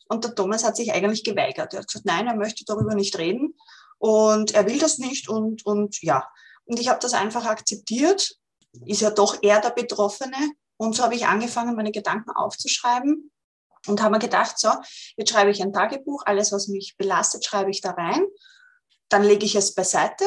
Und 0.09 0.25
der 0.25 0.35
Thomas 0.35 0.65
hat 0.65 0.77
sich 0.77 0.93
eigentlich 0.93 1.23
geweigert. 1.23 1.73
Er 1.73 1.81
hat 1.81 1.87
gesagt, 1.87 2.07
nein, 2.07 2.27
er 2.27 2.35
möchte 2.35 2.65
darüber 2.65 2.97
nicht 2.97 3.17
reden 3.17 3.55
und 3.99 4.55
er 4.55 4.67
will 4.67 4.79
das 4.81 4.99
nicht 4.99 5.29
und, 5.29 5.65
und 5.65 6.03
ja. 6.03 6.29
Und 6.65 6.81
ich 6.81 6.89
habe 6.89 6.99
das 7.01 7.15
einfach 7.15 7.45
akzeptiert. 7.45 8.37
Ist 8.87 9.03
ja 9.03 9.11
doch 9.11 9.39
er 9.43 9.61
der 9.61 9.71
Betroffene 9.71 10.37
und 10.77 10.95
so 10.95 11.03
habe 11.05 11.15
ich 11.15 11.27
angefangen, 11.27 11.77
meine 11.77 11.93
Gedanken 11.93 12.31
aufzuschreiben 12.31 13.31
und 13.87 14.03
habe 14.03 14.13
mir 14.13 14.19
gedacht, 14.19 14.59
so, 14.59 14.71
jetzt 15.17 15.31
schreibe 15.31 15.51
ich 15.51 15.63
ein 15.63 15.73
Tagebuch, 15.73 16.23
alles, 16.27 16.53
was 16.53 16.69
mich 16.69 16.97
belastet, 16.97 17.45
schreibe 17.45 17.71
ich 17.71 17.81
da 17.81 17.91
rein. 17.91 18.25
Dann 19.09 19.23
lege 19.23 19.45
ich 19.45 19.55
es 19.55 19.75
beiseite. 19.75 20.25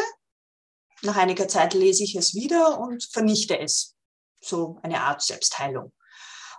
Nach 1.02 1.18
einiger 1.18 1.48
Zeit 1.48 1.74
lese 1.74 2.04
ich 2.04 2.16
es 2.16 2.34
wieder 2.34 2.80
und 2.80 3.04
vernichte 3.12 3.60
es. 3.60 3.96
So 4.40 4.80
eine 4.84 5.02
Art 5.02 5.22
Selbstheilung. 5.22 5.92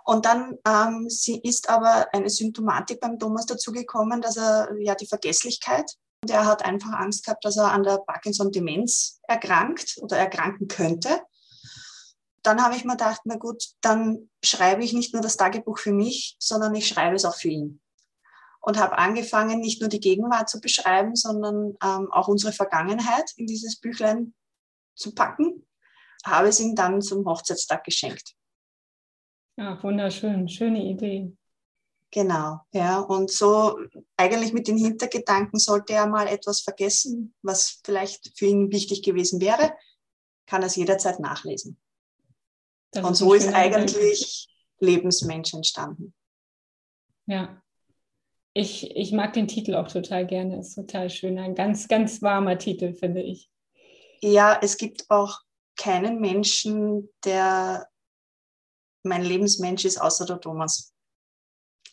Und 0.05 0.25
dann 0.25 0.57
ähm, 0.67 1.07
sie 1.09 1.39
ist 1.39 1.69
aber 1.69 2.07
eine 2.13 2.29
Symptomatik 2.29 2.99
beim 2.99 3.19
Thomas 3.19 3.45
dazugekommen, 3.45 4.21
dass 4.21 4.37
er 4.37 4.69
ja 4.79 4.95
die 4.95 5.07
Vergesslichkeit, 5.07 5.91
der 6.25 6.45
hat 6.45 6.65
einfach 6.65 6.91
Angst 6.93 7.25
gehabt, 7.25 7.45
dass 7.45 7.57
er 7.57 7.71
an 7.71 7.83
der 7.83 7.99
Parkinson-Demenz 7.99 9.19
erkrankt 9.27 9.97
oder 10.01 10.17
erkranken 10.17 10.67
könnte 10.67 11.21
dann 12.43 12.63
habe 12.63 12.75
ich 12.75 12.85
mir 12.85 12.93
gedacht, 12.93 13.21
na 13.25 13.35
gut, 13.35 13.63
dann 13.81 14.29
schreibe 14.43 14.83
ich 14.83 14.93
nicht 14.93 15.13
nur 15.13 15.21
das 15.21 15.37
Tagebuch 15.37 15.79
für 15.79 15.91
mich, 15.91 16.35
sondern 16.39 16.73
ich 16.75 16.87
schreibe 16.87 17.15
es 17.15 17.25
auch 17.25 17.35
für 17.35 17.49
ihn. 17.49 17.81
Und 18.61 18.77
habe 18.77 18.97
angefangen, 18.97 19.61
nicht 19.61 19.79
nur 19.79 19.89
die 19.89 20.01
Gegenwart 20.01 20.49
zu 20.49 20.59
beschreiben, 20.59 21.15
sondern 21.15 21.77
ähm, 21.83 22.11
auch 22.11 22.27
unsere 22.27 22.51
Vergangenheit 22.51 23.31
in 23.37 23.47
dieses 23.47 23.79
Büchlein 23.79 24.33
zu 24.95 25.15
packen. 25.15 25.65
Habe 26.25 26.49
es 26.49 26.59
ihm 26.59 26.75
dann 26.75 27.01
zum 27.01 27.25
Hochzeitstag 27.25 27.85
geschenkt. 27.85 28.35
Ja, 29.55 29.81
wunderschön, 29.81 30.47
schöne 30.47 30.83
Idee. 30.83 31.35
Genau, 32.11 32.59
ja. 32.71 32.99
Und 32.99 33.31
so 33.31 33.79
eigentlich 34.17 34.51
mit 34.51 34.67
den 34.67 34.77
Hintergedanken 34.77 35.59
sollte 35.59 35.93
er 35.93 36.07
mal 36.07 36.27
etwas 36.27 36.61
vergessen, 36.61 37.35
was 37.41 37.81
vielleicht 37.83 38.37
für 38.37 38.45
ihn 38.45 38.71
wichtig 38.71 39.03
gewesen 39.03 39.39
wäre, 39.39 39.73
kann 40.47 40.63
er 40.63 40.67
es 40.67 40.75
jederzeit 40.75 41.19
nachlesen. 41.19 41.79
Das 42.91 43.05
und 43.05 43.15
so 43.15 43.33
ist 43.33 43.53
eigentlich 43.53 44.47
Lebensmensch 44.79 45.53
entstanden. 45.53 46.13
Ja. 47.25 47.61
Ich, 48.53 48.95
ich 48.95 49.11
mag 49.11 49.33
den 49.33 49.47
Titel 49.47 49.75
auch 49.75 49.87
total 49.87 50.25
gerne, 50.25 50.59
ist 50.59 50.75
total 50.75 51.09
schön. 51.09 51.37
Ein 51.37 51.55
ganz, 51.55 51.87
ganz 51.87 52.21
warmer 52.21 52.57
Titel, 52.57 52.93
finde 52.93 53.21
ich. 53.21 53.49
Ja, 54.21 54.59
es 54.61 54.77
gibt 54.77 55.09
auch 55.09 55.39
keinen 55.77 56.19
Menschen, 56.19 57.09
der 57.23 57.87
mein 59.03 59.23
Lebensmensch 59.23 59.85
ist, 59.85 60.01
außer 60.01 60.25
der 60.25 60.41
Thomas. 60.41 60.93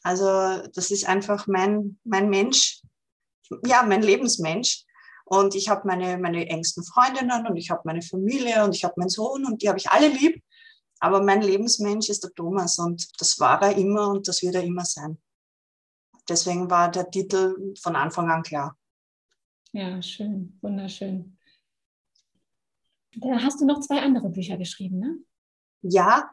Also 0.02 0.24
das 0.74 0.90
ist 0.90 1.06
einfach 1.06 1.46
mein, 1.46 1.98
mein 2.04 2.28
Mensch, 2.30 2.82
ja, 3.64 3.82
mein 3.82 4.02
Lebensmensch. 4.02 4.84
Und 5.24 5.56
ich 5.56 5.68
habe 5.68 5.86
meine, 5.86 6.18
meine 6.18 6.48
engsten 6.48 6.84
Freundinnen 6.84 7.46
und 7.46 7.56
ich 7.56 7.70
habe 7.70 7.82
meine 7.84 8.02
Familie 8.02 8.64
und 8.64 8.74
ich 8.74 8.84
habe 8.84 8.94
meinen 8.96 9.08
Sohn 9.08 9.44
und 9.44 9.60
die 9.60 9.68
habe 9.68 9.78
ich 9.78 9.90
alle 9.90 10.08
lieb. 10.08 10.40
Aber 11.00 11.22
mein 11.22 11.42
Lebensmensch 11.42 12.08
ist 12.08 12.24
der 12.24 12.32
Thomas 12.32 12.78
und 12.78 13.20
das 13.20 13.38
war 13.38 13.62
er 13.62 13.76
immer 13.76 14.08
und 14.08 14.28
das 14.28 14.42
wird 14.42 14.54
er 14.54 14.62
immer 14.62 14.84
sein. 14.84 15.18
Deswegen 16.28 16.70
war 16.70 16.90
der 16.90 17.10
Titel 17.10 17.74
von 17.80 17.94
Anfang 17.94 18.30
an 18.30 18.42
klar. 18.42 18.76
Ja, 19.72 20.00
schön, 20.02 20.58
wunderschön. 20.62 21.38
Da 23.16 23.42
hast 23.42 23.60
du 23.60 23.66
noch 23.66 23.80
zwei 23.80 24.00
andere 24.00 24.28
Bücher 24.28 24.56
geschrieben, 24.56 24.98
ne? 24.98 25.18
Ja, 25.82 26.30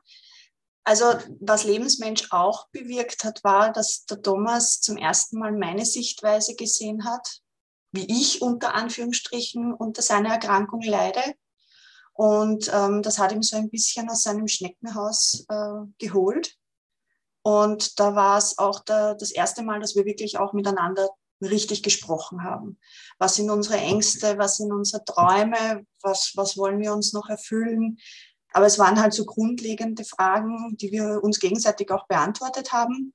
also 0.84 1.06
was 1.40 1.64
Lebensmensch 1.64 2.28
auch 2.32 2.68
bewirkt 2.70 3.24
hat, 3.24 3.44
war, 3.44 3.72
dass 3.72 4.06
der 4.06 4.22
Thomas 4.22 4.82
zum 4.82 4.98
ersten 4.98 5.40
Mal 5.40 5.54
meine 5.54 5.86
Sichtweise 5.86 6.56
gesehen 6.56 7.06
hat, 7.06 7.42
wie 7.94 8.06
ich 8.06 8.42
unter 8.42 8.74
Anführungsstrichen 8.74 9.74
unter 9.74 10.02
seiner 10.02 10.30
Erkrankung 10.30 10.82
leide. 10.82 11.22
Und 12.14 12.72
ähm, 12.74 13.02
das 13.02 13.18
hat 13.18 13.32
ihm 13.32 13.42
so 13.42 13.58
ein 13.58 13.70
bisschen 13.70 14.10
aus 14.10 14.24
seinem 14.24 14.48
Schneckenhaus 14.48 15.46
äh, 15.50 15.86
geholt. 15.98 16.56
Und 17.42 18.00
da 18.00 18.16
war 18.16 18.38
es 18.38 18.58
auch 18.58 18.80
der, 18.82 19.16
das 19.16 19.32
erste 19.32 19.64
Mal, 19.64 19.80
dass 19.80 19.96
wir 19.96 20.06
wirklich 20.06 20.38
auch 20.38 20.54
miteinander 20.54 21.10
richtig 21.42 21.84
gesprochen 21.84 22.44
haben. 22.44 22.80
Was 23.18 23.36
sind 23.36 23.50
unsere 23.50 23.78
Ängste, 23.78 24.38
was 24.38 24.58
sind 24.58 24.72
unsere 24.72 25.04
Träume, 25.04 25.86
was, 26.02 26.34
was 26.36 26.58
wollen 26.58 26.80
wir 26.80 26.94
uns 26.94 27.12
noch 27.12 27.30
erfüllen, 27.30 27.98
aber 28.54 28.68
es 28.68 28.80
waren 28.80 29.02
halt 29.02 29.14
so 29.14 29.26
grundlegende 29.26 30.06
Fragen, 30.06 30.78
die 30.78 30.92
wir 30.92 31.22
uns 31.24 31.40
gegenseitig 31.40 31.92
auch 31.92 32.08
beantwortet 32.08 32.72
haben. 32.72 33.14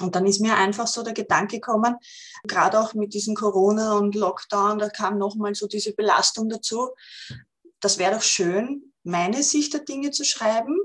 Und 0.00 0.14
dann 0.14 0.26
ist 0.26 0.40
mir 0.40 0.54
einfach 0.54 0.86
so 0.86 1.02
der 1.02 1.12
Gedanke 1.12 1.56
gekommen, 1.56 1.96
gerade 2.44 2.78
auch 2.78 2.94
mit 2.94 3.12
diesem 3.12 3.34
Corona 3.34 3.98
und 3.98 4.14
Lockdown, 4.14 4.78
da 4.78 4.88
kam 4.88 5.18
nochmal 5.18 5.56
so 5.56 5.66
diese 5.66 5.92
Belastung 5.92 6.48
dazu. 6.48 6.90
Das 7.80 7.98
wäre 7.98 8.14
doch 8.14 8.22
schön, 8.22 8.92
meine 9.04 9.42
Sicht 9.42 9.72
der 9.72 9.80
Dinge 9.80 10.10
zu 10.10 10.24
schreiben 10.24 10.76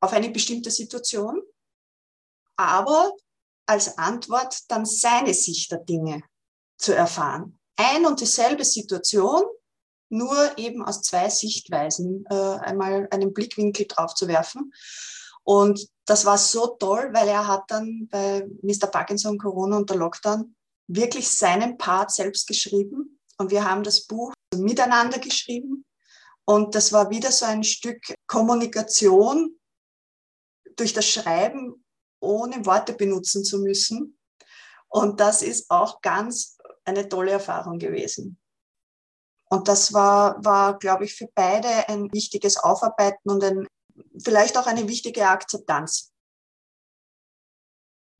auf 0.00 0.12
eine 0.12 0.30
bestimmte 0.30 0.70
Situation, 0.70 1.42
aber 2.56 3.12
als 3.66 3.98
Antwort 3.98 4.56
dann 4.68 4.84
seine 4.86 5.34
Sicht 5.34 5.70
der 5.70 5.78
Dinge 5.78 6.22
zu 6.78 6.94
erfahren. 6.94 7.58
Ein 7.76 8.06
und 8.06 8.20
dieselbe 8.20 8.64
Situation, 8.64 9.42
nur 10.10 10.58
eben 10.58 10.84
aus 10.84 11.02
zwei 11.02 11.28
Sichtweisen 11.28 12.24
äh, 12.28 12.34
einmal 12.34 13.06
einen 13.10 13.32
Blickwinkel 13.32 13.86
drauf 13.86 14.14
zu 14.14 14.26
werfen. 14.26 14.72
Und 15.44 15.88
das 16.04 16.24
war 16.24 16.36
so 16.36 16.76
toll, 16.78 17.10
weil 17.12 17.28
er 17.28 17.46
hat 17.46 17.64
dann 17.68 18.08
bei 18.10 18.46
Mr. 18.62 18.88
Parkinson, 18.88 19.38
Corona 19.38 19.76
und 19.76 19.88
der 19.88 19.96
Lockdown 19.96 20.54
wirklich 20.88 21.30
seinen 21.30 21.78
Part 21.78 22.10
selbst 22.10 22.46
geschrieben. 22.46 23.20
Und 23.38 23.50
wir 23.50 23.64
haben 23.64 23.84
das 23.84 24.06
Buch 24.06 24.32
miteinander 24.54 25.18
geschrieben. 25.18 25.84
Und 26.50 26.74
das 26.74 26.92
war 26.92 27.10
wieder 27.10 27.30
so 27.30 27.46
ein 27.46 27.62
Stück 27.62 28.12
Kommunikation 28.26 29.56
durch 30.74 30.92
das 30.92 31.08
Schreiben, 31.08 31.84
ohne 32.18 32.66
Worte 32.66 32.92
benutzen 32.92 33.44
zu 33.44 33.60
müssen. 33.60 34.18
Und 34.88 35.20
das 35.20 35.42
ist 35.42 35.70
auch 35.70 36.00
ganz 36.00 36.58
eine 36.84 37.08
tolle 37.08 37.30
Erfahrung 37.30 37.78
gewesen. 37.78 38.36
Und 39.48 39.68
das 39.68 39.92
war, 39.92 40.44
war, 40.44 40.76
glaube 40.80 41.04
ich, 41.04 41.14
für 41.14 41.28
beide 41.32 41.88
ein 41.88 42.12
wichtiges 42.12 42.56
Aufarbeiten 42.56 43.30
und 43.30 43.44
ein, 43.44 43.68
vielleicht 44.20 44.58
auch 44.58 44.66
eine 44.66 44.88
wichtige 44.88 45.28
Akzeptanz. 45.28 46.12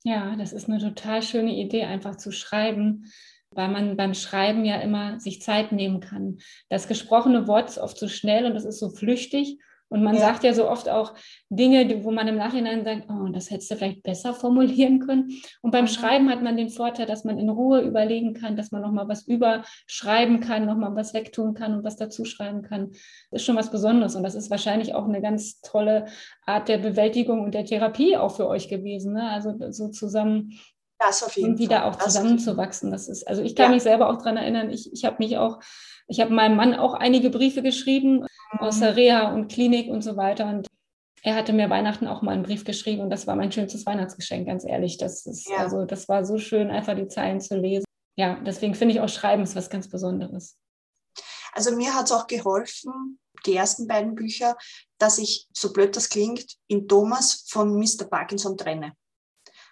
Ja, 0.04 0.37
das 0.37 0.52
ist 0.52 0.68
eine 0.68 0.78
total 0.78 1.25
schöne 1.25 1.56
Idee, 1.56 1.82
einfach 1.82 2.14
zu 2.14 2.30
schreiben, 2.30 3.12
weil 3.54 3.69
man 3.69 3.97
beim 3.97 4.14
Schreiben 4.14 4.64
ja 4.64 4.76
immer 4.76 5.19
sich 5.21 5.42
Zeit 5.42 5.73
nehmen 5.73 6.00
kann. 6.00 6.38
Das 6.69 6.88
gesprochene 6.88 7.47
Wort 7.49 7.69
ist 7.69 7.78
oft 7.78 7.99
so 7.99 8.09
schnell 8.09 8.47
und 8.47 8.54
das 8.54 8.64
ist 8.64 8.78
so 8.78 8.90
flüchtig. 8.90 9.59
Und 9.92 10.04
man 10.04 10.14
ja. 10.14 10.21
sagt 10.21 10.45
ja 10.45 10.54
so 10.54 10.69
oft 10.69 10.88
auch 10.88 11.14
Dinge, 11.49 12.04
wo 12.04 12.12
man 12.12 12.28
im 12.28 12.37
Nachhinein 12.37 12.85
sagt, 12.85 13.11
oh, 13.11 13.28
das 13.33 13.50
hättest 13.50 13.73
du 13.73 13.75
vielleicht 13.75 14.04
besser 14.04 14.33
formulieren 14.33 15.00
können. 15.00 15.33
Und 15.62 15.73
beim 15.73 15.87
mhm. 15.87 15.88
Schreiben 15.88 16.30
hat 16.30 16.42
man 16.42 16.57
den 16.57 16.69
Vorteil, 16.69 17.07
dass 17.07 17.25
man 17.25 17.38
in 17.38 17.50
Ruhe 17.50 17.80
überlegen 17.80 18.33
kann, 18.33 18.57
dass 18.57 18.71
man 18.71 18.83
nochmal 18.83 19.09
was 19.09 19.26
überschreiben 19.26 20.38
kann, 20.38 20.66
nochmal 20.66 20.95
was 20.95 21.12
wegtun 21.12 21.54
kann 21.54 21.75
und 21.75 21.83
was 21.83 21.97
dazuschreiben 21.97 22.62
kann. 22.62 22.92
Das 23.33 23.42
ist 23.42 23.45
schon 23.45 23.57
was 23.57 23.73
Besonderes. 23.73 24.14
Und 24.14 24.23
das 24.23 24.37
ist 24.37 24.49
wahrscheinlich 24.49 24.95
auch 24.95 25.09
eine 25.09 25.21
ganz 25.21 25.61
tolle 25.61 26.07
Art 26.47 26.69
der 26.69 26.78
Bewältigung 26.78 27.42
und 27.42 27.54
der 27.54 27.64
Therapie 27.64 28.16
auch 28.16 28.37
für 28.37 28.47
euch 28.47 28.69
gewesen. 28.69 29.14
Ne? 29.14 29.28
Also 29.28 29.57
so 29.73 29.88
zusammen 29.88 30.52
das 31.00 31.23
auf 31.23 31.37
jeden 31.37 31.52
und 31.52 31.59
wieder 31.59 31.80
Fall. 31.80 31.90
auch 31.90 31.97
zusammenzuwachsen. 31.97 32.90
Das 32.90 33.09
ist, 33.09 33.26
also 33.26 33.42
ich 33.42 33.57
kann 33.57 33.66
ja. 33.66 33.75
mich 33.75 33.83
selber 33.83 34.09
auch 34.09 34.19
daran 34.19 34.37
erinnern, 34.37 34.71
ich, 34.71 34.92
ich 34.92 35.04
habe 35.04 35.16
mich 35.19 35.38
auch, 35.38 35.59
ich 36.07 36.21
habe 36.21 36.33
meinem 36.33 36.57
Mann 36.57 36.75
auch 36.75 36.95
einige 36.95 37.30
Briefe 37.30 37.62
geschrieben 37.62 38.26
aus 38.59 38.80
der 38.80 38.97
Reha 38.97 39.33
und 39.33 39.50
Klinik 39.50 39.88
und 39.88 40.02
so 40.02 40.16
weiter. 40.16 40.49
Und 40.49 40.69
er 41.23 41.35
hatte 41.35 41.52
mir 41.52 41.71
Weihnachten 41.71 42.07
auch 42.07 42.23
mal 42.23 42.33
einen 42.33 42.42
Brief 42.42 42.64
geschrieben 42.64 43.02
und 43.02 43.11
das 43.11 43.26
war 43.26 43.37
mein 43.37 43.50
schönstes 43.50 43.87
Weihnachtsgeschenk, 43.87 44.47
ganz 44.47 44.64
ehrlich. 44.64 44.99
Das 44.99 45.26
ist, 45.26 45.49
ja. 45.49 45.59
also, 45.59 45.85
das 45.85 46.09
war 46.09 46.25
so 46.25 46.38
schön, 46.38 46.71
einfach 46.71 46.95
die 46.95 47.09
Zeilen 47.09 47.40
zu 47.40 47.57
lesen. 47.57 47.85
Ja, 48.16 48.38
deswegen 48.45 48.75
finde 48.75 48.95
ich 48.95 49.00
auch 49.00 49.09
Schreiben 49.09 49.42
ist 49.42 49.57
was 49.57 49.71
ganz 49.71 49.88
Besonderes. 49.88 50.59
Also 51.52 51.75
mir 51.75 51.95
hat 51.95 52.04
es 52.04 52.12
auch 52.12 52.26
geholfen, 52.26 53.19
die 53.47 53.57
ersten 53.57 53.87
beiden 53.87 54.14
Bücher, 54.14 54.57
dass 54.99 55.19
ich, 55.19 55.49
so 55.52 55.73
blöd 55.73 55.97
das 55.97 56.09
klingt, 56.09 56.57
in 56.69 56.87
Thomas 56.87 57.47
von 57.49 57.75
Mr. 57.78 58.04
Parkinson 58.09 58.57
trenne. 58.57 58.92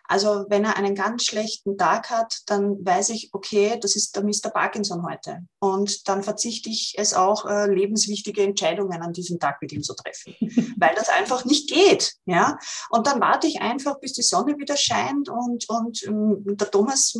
Also 0.08 0.46
wenn 0.48 0.64
er 0.64 0.76
einen 0.76 0.94
ganz 0.94 1.24
schlechten 1.24 1.76
Tag 1.76 2.08
hat, 2.08 2.38
dann 2.46 2.84
weiß 2.84 3.10
ich, 3.10 3.28
okay, 3.32 3.78
das 3.80 3.94
ist 3.94 4.16
der 4.16 4.24
Mr. 4.24 4.50
Parkinson 4.50 5.06
heute. 5.06 5.40
Und 5.60 6.08
dann 6.08 6.22
verzichte 6.22 6.70
ich 6.70 6.94
es 6.96 7.12
auch, 7.12 7.44
äh, 7.44 7.70
lebenswichtige 7.72 8.42
Entscheidungen 8.42 9.02
an 9.02 9.12
diesem 9.12 9.38
Tag 9.38 9.60
mit 9.60 9.70
ihm 9.72 9.82
zu 9.82 9.94
treffen, 9.94 10.34
weil 10.78 10.94
das 10.94 11.10
einfach 11.10 11.44
nicht 11.44 11.68
geht. 11.70 12.14
Ja? 12.24 12.58
Und 12.88 13.06
dann 13.06 13.20
warte 13.20 13.46
ich 13.46 13.60
einfach, 13.60 14.00
bis 14.00 14.14
die 14.14 14.22
Sonne 14.22 14.56
wieder 14.56 14.78
scheint 14.78 15.28
und, 15.28 15.68
und 15.68 16.02
ähm, 16.04 16.42
der 16.46 16.70
Thomas 16.70 17.14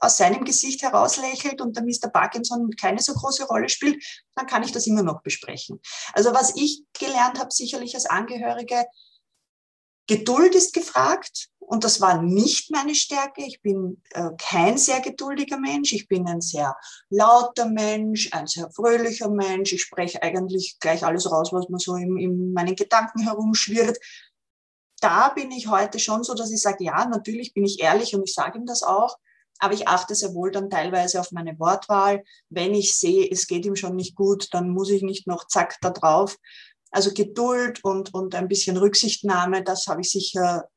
aus 0.00 0.18
seinem 0.18 0.44
Gesicht 0.44 0.82
herauslächelt 0.82 1.62
und 1.62 1.76
der 1.76 1.82
Mr. 1.82 2.10
Parkinson 2.12 2.70
keine 2.78 3.00
so 3.00 3.14
große 3.14 3.46
Rolle 3.46 3.70
spielt, 3.70 4.04
dann 4.34 4.46
kann 4.46 4.62
ich 4.62 4.72
das 4.72 4.86
immer 4.86 5.02
noch 5.02 5.22
besprechen. 5.22 5.80
Also 6.12 6.34
was 6.34 6.54
ich 6.56 6.84
gelernt 6.92 7.38
habe, 7.38 7.50
sicherlich 7.50 7.94
als 7.94 8.04
Angehörige, 8.04 8.84
Geduld 10.06 10.54
ist 10.54 10.74
gefragt 10.74 11.48
und 11.66 11.84
das 11.84 12.00
war 12.00 12.20
nicht 12.22 12.70
meine 12.70 12.94
Stärke. 12.94 13.42
Ich 13.44 13.62
bin 13.62 14.02
äh, 14.10 14.30
kein 14.38 14.76
sehr 14.76 15.00
geduldiger 15.00 15.58
Mensch. 15.58 15.92
Ich 15.92 16.08
bin 16.08 16.26
ein 16.26 16.40
sehr 16.40 16.76
lauter 17.10 17.66
Mensch, 17.66 18.32
ein 18.32 18.46
sehr 18.46 18.70
fröhlicher 18.70 19.30
Mensch. 19.30 19.72
Ich 19.72 19.82
spreche 19.82 20.22
eigentlich 20.22 20.76
gleich 20.80 21.04
alles 21.04 21.30
raus, 21.30 21.52
was 21.52 21.68
mir 21.68 21.78
so 21.78 21.96
in, 21.96 22.18
in 22.18 22.52
meinen 22.52 22.76
Gedanken 22.76 23.20
herumschwirrt. 23.20 23.98
Da 25.00 25.30
bin 25.30 25.50
ich 25.50 25.68
heute 25.68 25.98
schon 25.98 26.22
so, 26.22 26.34
dass 26.34 26.50
ich 26.50 26.60
sage, 26.60 26.84
ja, 26.84 27.06
natürlich 27.06 27.54
bin 27.54 27.64
ich 27.64 27.80
ehrlich 27.80 28.14
und 28.14 28.22
ich 28.24 28.34
sage 28.34 28.58
ihm 28.58 28.66
das 28.66 28.82
auch. 28.82 29.16
Aber 29.58 29.72
ich 29.72 29.88
achte 29.88 30.14
sehr 30.14 30.34
wohl 30.34 30.50
dann 30.50 30.68
teilweise 30.68 31.20
auf 31.20 31.30
meine 31.32 31.58
Wortwahl. 31.58 32.24
Wenn 32.50 32.74
ich 32.74 32.98
sehe, 32.98 33.28
es 33.30 33.46
geht 33.46 33.64
ihm 33.64 33.76
schon 33.76 33.96
nicht 33.96 34.16
gut, 34.16 34.48
dann 34.52 34.70
muss 34.70 34.90
ich 34.90 35.02
nicht 35.02 35.26
noch 35.26 35.46
zack 35.46 35.76
da 35.80 35.90
drauf. 35.90 36.36
Also 36.90 37.12
Geduld 37.12 37.82
und, 37.82 38.12
und 38.12 38.34
ein 38.34 38.48
bisschen 38.48 38.76
Rücksichtnahme, 38.76 39.62
das 39.62 39.86
habe 39.86 40.02
ich 40.02 40.10
sicher 40.10 40.68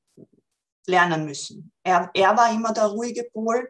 lernen 0.87 1.25
müssen. 1.25 1.71
Er, 1.83 2.09
er 2.13 2.35
war 2.35 2.51
immer 2.51 2.73
der 2.73 2.85
ruhige 2.85 3.25
Pol 3.31 3.69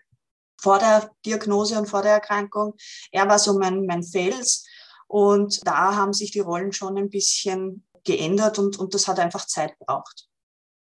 vor 0.59 0.79
der 0.79 1.11
Diagnose 1.25 1.77
und 1.77 1.87
vor 1.87 2.01
der 2.01 2.13
Erkrankung. 2.13 2.75
Er 3.11 3.27
war 3.27 3.39
so 3.39 3.57
mein, 3.57 3.85
mein 3.85 4.03
Fels. 4.03 4.65
Und 5.07 5.65
da 5.65 5.95
haben 5.95 6.13
sich 6.13 6.31
die 6.31 6.39
Rollen 6.39 6.73
schon 6.73 6.97
ein 6.97 7.09
bisschen 7.09 7.87
geändert 8.03 8.59
und, 8.59 8.77
und 8.77 8.93
das 8.93 9.07
hat 9.07 9.19
einfach 9.19 9.45
Zeit 9.45 9.77
gebraucht. 9.79 10.27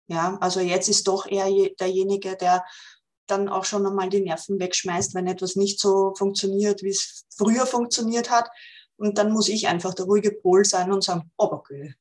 Ja, 0.08 0.38
also 0.42 0.60
jetzt 0.60 0.90
ist 0.90 1.08
doch 1.08 1.25
er 1.25 1.50
derjenige, 1.80 2.36
der 2.36 2.63
dann 3.28 3.48
auch 3.48 3.66
schon 3.66 3.86
einmal 3.86 4.10
die 4.10 4.22
Nerven 4.22 4.60
wegschmeißt, 4.60 5.16
wenn 5.16 5.28
etwas 5.28 5.56
nicht 5.56 5.80
so 5.80 6.13
funktioniert, 6.16 6.84
wie 6.84 6.90
es 6.90 7.25
früher 7.36 7.66
funktioniert 7.66 8.30
hat. 8.30 8.50
Und 8.98 9.18
dann 9.18 9.32
muss 9.32 9.48
ich 9.50 9.68
einfach 9.68 9.94
der 9.94 10.06
ruhige 10.06 10.32
Pol 10.32 10.66
sein 10.66 10.92
und 10.92 11.04
sagen, 11.04 11.32
aber 11.38 11.54
okay, 11.54 11.96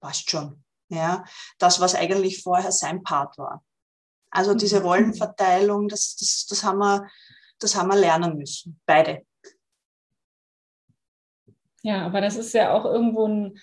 passt 0.00 0.30
schon. 0.30 0.62
Ja, 0.90 1.24
das, 1.58 1.80
was 1.80 1.94
eigentlich 1.94 2.42
vorher 2.42 2.72
sein 2.72 3.02
Part 3.02 3.36
war. 3.36 3.62
Also 4.30 4.54
diese 4.54 4.80
mhm. 4.80 4.86
Rollenverteilung, 4.86 5.88
das, 5.88 6.16
das, 6.16 6.46
das, 6.48 6.64
haben 6.64 6.78
wir, 6.78 7.08
das 7.58 7.76
haben 7.76 7.88
wir 7.88 7.96
lernen 7.96 8.36
müssen, 8.36 8.80
beide. 8.86 9.22
Ja, 11.82 12.04
aber 12.04 12.20
das 12.20 12.36
ist 12.36 12.52
ja 12.54 12.72
auch 12.72 12.84
irgendwo 12.84 13.26
ein, 13.26 13.58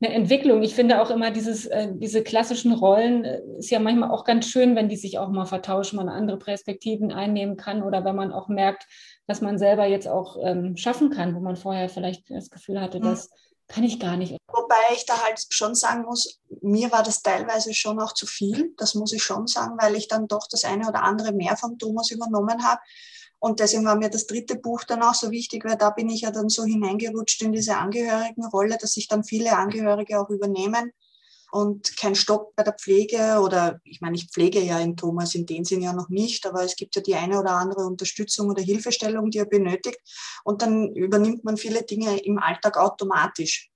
eine 0.00 0.12
Entwicklung. 0.12 0.62
Ich 0.62 0.74
finde 0.74 1.00
auch 1.00 1.10
immer 1.10 1.30
dieses, 1.30 1.66
äh, 1.66 1.88
diese 1.94 2.22
klassischen 2.22 2.72
Rollen 2.72 3.24
äh, 3.24 3.40
ist 3.58 3.70
ja 3.70 3.78
manchmal 3.78 4.10
auch 4.10 4.24
ganz 4.24 4.46
schön, 4.46 4.76
wenn 4.76 4.88
die 4.88 4.96
sich 4.96 5.18
auch 5.18 5.30
mal 5.30 5.46
vertauschen, 5.46 5.96
man 5.96 6.08
andere 6.08 6.38
Perspektiven 6.38 7.12
einnehmen 7.12 7.56
kann 7.56 7.82
oder 7.82 8.04
wenn 8.04 8.16
man 8.16 8.32
auch 8.32 8.48
merkt, 8.48 8.86
dass 9.26 9.40
man 9.40 9.58
selber 9.58 9.86
jetzt 9.86 10.06
auch 10.06 10.36
ähm, 10.44 10.76
schaffen 10.76 11.10
kann, 11.10 11.34
wo 11.34 11.40
man 11.40 11.56
vorher 11.56 11.88
vielleicht 11.88 12.30
das 12.30 12.50
Gefühl 12.50 12.80
hatte, 12.80 13.00
mhm. 13.00 13.16
Kann 13.68 13.84
ich 13.84 13.98
gar 13.98 14.16
nicht. 14.16 14.36
Wobei 14.48 14.94
ich 14.94 15.06
da 15.06 15.22
halt 15.22 15.44
schon 15.50 15.74
sagen 15.74 16.04
muss, 16.04 16.40
mir 16.62 16.90
war 16.92 17.02
das 17.02 17.22
teilweise 17.22 17.74
schon 17.74 18.00
auch 18.00 18.12
zu 18.12 18.26
viel, 18.26 18.74
das 18.76 18.94
muss 18.94 19.12
ich 19.12 19.22
schon 19.22 19.46
sagen, 19.46 19.76
weil 19.80 19.96
ich 19.96 20.08
dann 20.08 20.28
doch 20.28 20.46
das 20.48 20.64
eine 20.64 20.88
oder 20.88 21.02
andere 21.02 21.32
mehr 21.32 21.56
von 21.56 21.78
Thomas 21.78 22.10
übernommen 22.10 22.64
habe. 22.64 22.80
Und 23.38 23.60
deswegen 23.60 23.84
war 23.84 23.96
mir 23.96 24.08
das 24.08 24.26
dritte 24.26 24.56
Buch 24.56 24.84
dann 24.84 25.02
auch 25.02 25.14
so 25.14 25.30
wichtig, 25.30 25.64
weil 25.64 25.76
da 25.76 25.90
bin 25.90 26.08
ich 26.08 26.22
ja 26.22 26.30
dann 26.30 26.48
so 26.48 26.64
hineingerutscht 26.64 27.42
in 27.42 27.52
diese 27.52 27.76
Angehörigenrolle, 27.76 28.78
dass 28.80 28.92
sich 28.92 29.08
dann 29.08 29.24
viele 29.24 29.56
Angehörige 29.56 30.20
auch 30.20 30.30
übernehmen 30.30 30.92
und 31.52 31.96
kein 31.96 32.14
Stopp 32.14 32.54
bei 32.56 32.62
der 32.62 32.74
Pflege 32.74 33.40
oder 33.40 33.80
ich 33.84 34.00
meine, 34.00 34.16
ich 34.16 34.30
pflege 34.30 34.60
ja 34.60 34.78
in 34.78 34.96
Thomas 34.96 35.34
in 35.34 35.46
dem 35.46 35.64
Sinn 35.64 35.82
ja 35.82 35.92
noch 35.92 36.08
nicht, 36.08 36.46
aber 36.46 36.62
es 36.62 36.76
gibt 36.76 36.96
ja 36.96 37.02
die 37.02 37.14
eine 37.14 37.38
oder 37.38 37.52
andere 37.52 37.86
Unterstützung 37.86 38.50
oder 38.50 38.62
Hilfestellung, 38.62 39.30
die 39.30 39.38
er 39.38 39.46
benötigt 39.46 40.00
und 40.44 40.62
dann 40.62 40.94
übernimmt 40.94 41.44
man 41.44 41.56
viele 41.56 41.82
Dinge 41.82 42.18
im 42.18 42.38
Alltag 42.38 42.76
automatisch. 42.76 43.70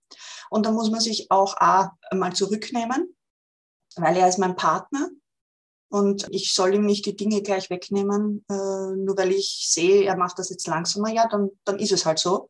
Und 0.50 0.66
da 0.66 0.72
muss 0.72 0.90
man 0.90 1.00
sich 1.00 1.30
auch 1.30 1.56
A, 1.58 1.96
mal 2.12 2.34
zurücknehmen, 2.34 3.16
weil 3.96 4.16
er 4.16 4.28
ist 4.28 4.38
mein 4.38 4.56
Partner 4.56 5.08
und 5.90 6.26
ich 6.30 6.52
soll 6.52 6.74
ihm 6.74 6.86
nicht 6.86 7.04
die 7.06 7.16
Dinge 7.16 7.42
gleich 7.42 7.68
wegnehmen, 7.68 8.44
äh, 8.48 8.96
nur 8.96 9.16
weil 9.16 9.32
ich 9.32 9.66
sehe, 9.68 10.04
er 10.04 10.16
macht 10.16 10.38
das 10.38 10.50
jetzt 10.50 10.66
langsamer, 10.66 11.10
ja, 11.10 11.28
dann, 11.28 11.50
dann 11.64 11.78
ist 11.78 11.92
es 11.92 12.06
halt 12.06 12.18
so. 12.18 12.48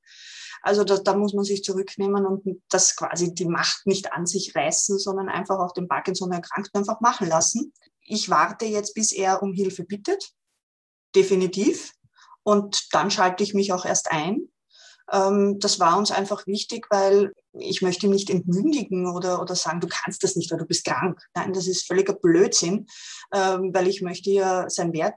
Also 0.63 0.85
da, 0.85 0.99
da 0.99 1.17
muss 1.17 1.33
man 1.33 1.45
sich 1.45 1.65
zurücknehmen 1.65 2.27
und 2.27 2.63
das 2.69 2.97
quasi 2.97 3.35
die 3.35 3.47
Macht 3.47 3.87
nicht 3.87 4.13
an 4.13 4.27
sich 4.27 4.55
reißen, 4.55 4.99
sondern 4.99 5.29
einfach 5.29 5.59
auch 5.59 5.73
den 5.73 5.89
Parkinson-Erkrankten 5.89 6.81
einfach 6.81 7.01
machen 7.01 7.29
lassen. 7.29 7.73
Ich 8.03 8.29
warte 8.29 8.67
jetzt, 8.67 8.95
bis 8.95 9.13
er 9.13 9.43
um 9.43 9.53
Hilfe 9.53 9.85
bittet, 9.85 10.33
definitiv. 11.15 11.93
Und 12.43 12.93
dann 12.93 13.11
schalte 13.11 13.43
ich 13.43 13.55
mich 13.55 13.73
auch 13.73 13.85
erst 13.85 14.11
ein. 14.11 14.49
Ähm, 15.13 15.59
das 15.59 15.81
war 15.81 15.99
uns 15.99 16.11
einfach 16.11 16.47
wichtig, 16.47 16.87
weil 16.91 17.33
ich 17.53 17.83
möchte 17.83 18.09
nicht 18.09 18.31
entmündigen 18.31 19.13
oder, 19.13 19.43
oder 19.43 19.57
sagen, 19.57 19.81
du 19.81 19.89
kannst 19.89 20.23
das 20.23 20.37
nicht, 20.37 20.51
weil 20.51 20.59
du 20.59 20.67
bist 20.67 20.85
krank. 20.85 21.21
Nein, 21.35 21.53
das 21.53 21.67
ist 21.67 21.87
völliger 21.87 22.15
Blödsinn, 22.15 22.87
ähm, 23.35 23.71
weil 23.75 23.89
ich 23.89 24.03
möchte 24.03 24.31
ja 24.31 24.71
sein 24.71 24.93
Wert, 24.93 25.17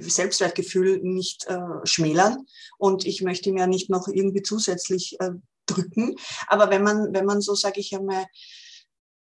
Selbstwertgefühl 0.00 1.00
nicht 1.02 1.46
äh, 1.46 1.58
schmälern 1.84 2.46
und 2.78 3.04
ich 3.04 3.22
möchte 3.22 3.50
ihm 3.50 3.58
ja 3.58 3.66
nicht 3.66 3.90
noch 3.90 4.08
irgendwie 4.08 4.42
zusätzlich 4.42 5.16
äh, 5.20 5.30
drücken. 5.66 6.16
Aber 6.46 6.70
wenn 6.70 6.82
man, 6.82 7.12
wenn 7.12 7.26
man 7.26 7.40
so, 7.40 7.54
sage 7.54 7.80
ich 7.80 7.94
einmal, 7.94 8.24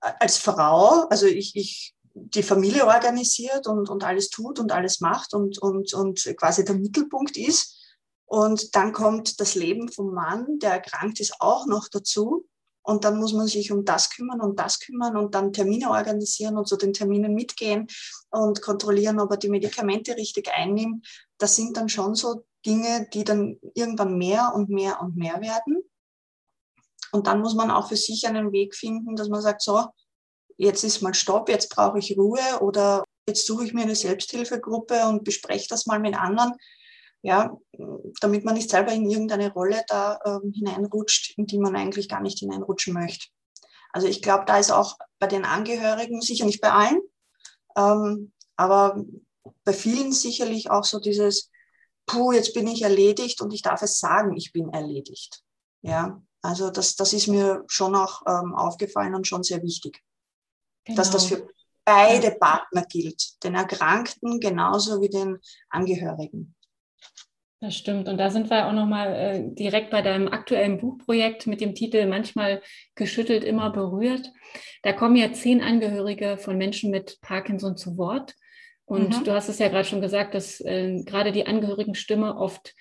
als 0.01 0.37
Frau, 0.37 1.07
also 1.09 1.27
ich, 1.27 1.57
ich 1.57 1.95
die 2.15 2.43
Familie 2.43 2.87
organisiert 2.87 3.67
und, 3.67 3.89
und 3.89 4.05
alles 4.05 4.31
tut 4.31 4.61
und 4.61 4.71
alles 4.71 5.01
macht 5.01 5.35
und, 5.35 5.59
und, 5.59 5.93
und 5.95 6.23
quasi 6.37 6.65
der 6.65 6.77
Mittelpunkt 6.77 7.37
ist, 7.37 7.84
und 8.35 8.75
dann 8.75 8.93
kommt 8.93 9.39
das 9.39 9.55
Leben 9.55 9.89
vom 9.89 10.13
Mann, 10.13 10.59
der 10.59 10.73
erkrankt 10.73 11.21
ist, 11.21 11.41
auch 11.41 11.67
noch 11.67 11.87
dazu. 11.87 12.49
Und 12.83 13.05
dann 13.05 13.17
muss 13.19 13.33
man 13.33 13.47
sich 13.47 13.71
um 13.71 13.85
das 13.85 14.11
kümmern 14.11 14.41
und 14.41 14.59
das 14.59 14.81
kümmern 14.81 15.17
und 15.17 15.37
dann 15.37 15.53
Termine 15.53 15.89
organisieren 15.91 16.59
und 16.59 16.67
zu 16.67 16.77
den 16.77 16.93
Terminen 16.93 17.33
mitgehen 17.33 17.87
und 18.31 18.61
kontrollieren, 18.61 19.21
ob 19.21 19.31
er 19.31 19.37
die 19.37 19.49
Medikamente 19.49 20.17
richtig 20.17 20.53
einnimmt. 20.53 21.07
Das 21.39 21.55
sind 21.55 21.77
dann 21.77 21.89
schon 21.89 22.17
so 22.17 22.45
Dinge, 22.67 23.09
die 23.13 23.23
dann 23.23 23.61
irgendwann 23.73 24.19
mehr 24.19 24.51
und 24.53 24.69
mehr 24.69 25.01
und 25.01 25.15
mehr 25.15 25.41
werden. 25.41 25.85
Und 27.13 27.29
dann 27.29 27.41
muss 27.41 27.55
man 27.55 27.71
auch 27.71 27.87
für 27.87 27.97
sich 27.97 28.27
einen 28.27 28.51
Weg 28.51 28.75
finden, 28.75 29.15
dass 29.15 29.29
man 29.29 29.43
sagt, 29.43 29.63
so, 29.63 29.85
jetzt 30.57 30.83
ist 30.83 31.03
mal 31.03 31.15
Stopp, 31.15 31.49
jetzt 31.49 31.71
brauche 31.71 32.01
ich 32.01 32.19
Ruhe 32.19 32.59
oder 32.61 33.05
jetzt 33.29 33.47
suche 33.47 33.65
ich 33.65 33.75
mir 33.75 33.83
eine 33.83 33.95
Selbsthilfegruppe 33.95 35.07
und 35.07 35.23
bespreche 35.23 35.69
das 35.69 35.87
mal 35.87 36.01
mit 36.01 36.17
anderen 36.19 36.55
ja, 37.25 37.57
damit 38.21 38.45
man 38.45 38.53
nicht 38.53 38.69
selber 38.69 38.93
in 38.93 39.09
irgendeine 39.09 39.51
Rolle 39.51 39.83
da 39.89 40.21
ähm, 40.27 40.53
hineinrutscht, 40.53 41.39
in 41.39 41.47
die 41.47 41.59
man 41.59 41.75
eigentlich 41.75 42.07
gar 42.11 42.21
nicht 42.21 42.39
hineinrutschen 42.41 42.93
möchte. 42.93 43.29
Also 43.95 44.07
ich 44.07 44.21
glaube, 44.21 44.45
da 44.45 44.59
ist 44.59 44.71
auch 44.71 44.99
bei 45.19 45.27
den 45.27 45.47
Angehörigen, 45.47 46.21
sicher 46.21 46.45
nicht 46.45 46.61
bei 46.61 46.71
allen, 46.71 47.01
ähm, 47.79 48.33
aber 48.57 49.03
bei 49.65 49.73
vielen 49.73 50.13
sicherlich 50.13 50.71
auch 50.71 50.85
so 50.85 51.01
dieses, 51.01 51.51
puh, 52.05 52.33
jetzt 52.33 52.53
bin 52.53 52.67
ich 52.67 52.83
erledigt 52.83 53.41
und 53.41 53.55
ich 53.55 53.63
darf 53.63 53.81
es 53.81 53.99
sagen, 53.99 54.37
ich 54.37 54.53
bin 54.53 54.69
erledigt. 54.69 55.43
Ja, 55.81 56.23
also 56.43 56.69
das, 56.69 56.95
das 56.95 57.15
ist 57.15 57.29
mir 57.29 57.65
schon 57.69 57.95
auch 57.97 58.21
ähm, 58.27 58.55
aufgefallen 58.55 59.15
und 59.15 59.27
schon 59.27 59.43
sehr 59.43 59.63
wichtig, 59.63 60.03
genau. 60.85 60.99
dass 60.99 61.11
das 61.11 61.31
genau. 61.31 61.47
für 61.47 61.55
beide 61.87 62.33
Partner 62.33 62.85
gilt, 62.85 63.43
den 63.43 63.55
Erkrankten 63.55 64.41
genauso 64.41 65.01
wie 65.01 65.09
den 65.09 65.39
Angehörigen. 65.71 66.55
Das 67.65 67.77
stimmt. 67.77 68.09
Und 68.09 68.19
da 68.19 68.29
sind 68.29 68.51
wir 68.51 68.67
auch 68.67 68.75
nochmal 68.75 69.15
äh, 69.15 69.55
direkt 69.55 69.89
bei 69.89 70.03
deinem 70.03 70.29
aktuellen 70.29 70.77
Buchprojekt 70.77 71.47
mit 71.47 71.63
dem 71.63 71.75
Titel 71.75 72.07
Manchmal 72.07 72.61
geschüttelt, 72.95 73.43
immer 73.43 73.71
berührt. 73.71 74.31
Da 74.83 74.93
kommen 74.93 75.17
ja 75.17 75.33
zehn 75.33 75.63
Angehörige 75.63 76.37
von 76.37 76.59
Menschen 76.59 76.91
mit 76.91 77.17
Parkinson 77.23 77.79
zu 77.79 77.97
Wort. 77.97 78.35
Und 78.85 79.19
mhm. 79.19 79.25
du 79.25 79.33
hast 79.33 79.49
es 79.49 79.61
ja 79.61 79.69
gerade 79.69 79.87
schon 79.87 80.03
gesagt, 80.03 80.35
dass 80.35 80.61
äh, 80.61 81.03
gerade 81.07 81.33
die 81.33 81.47
Angehörigenstimme 81.47 82.37
oft 82.37 82.75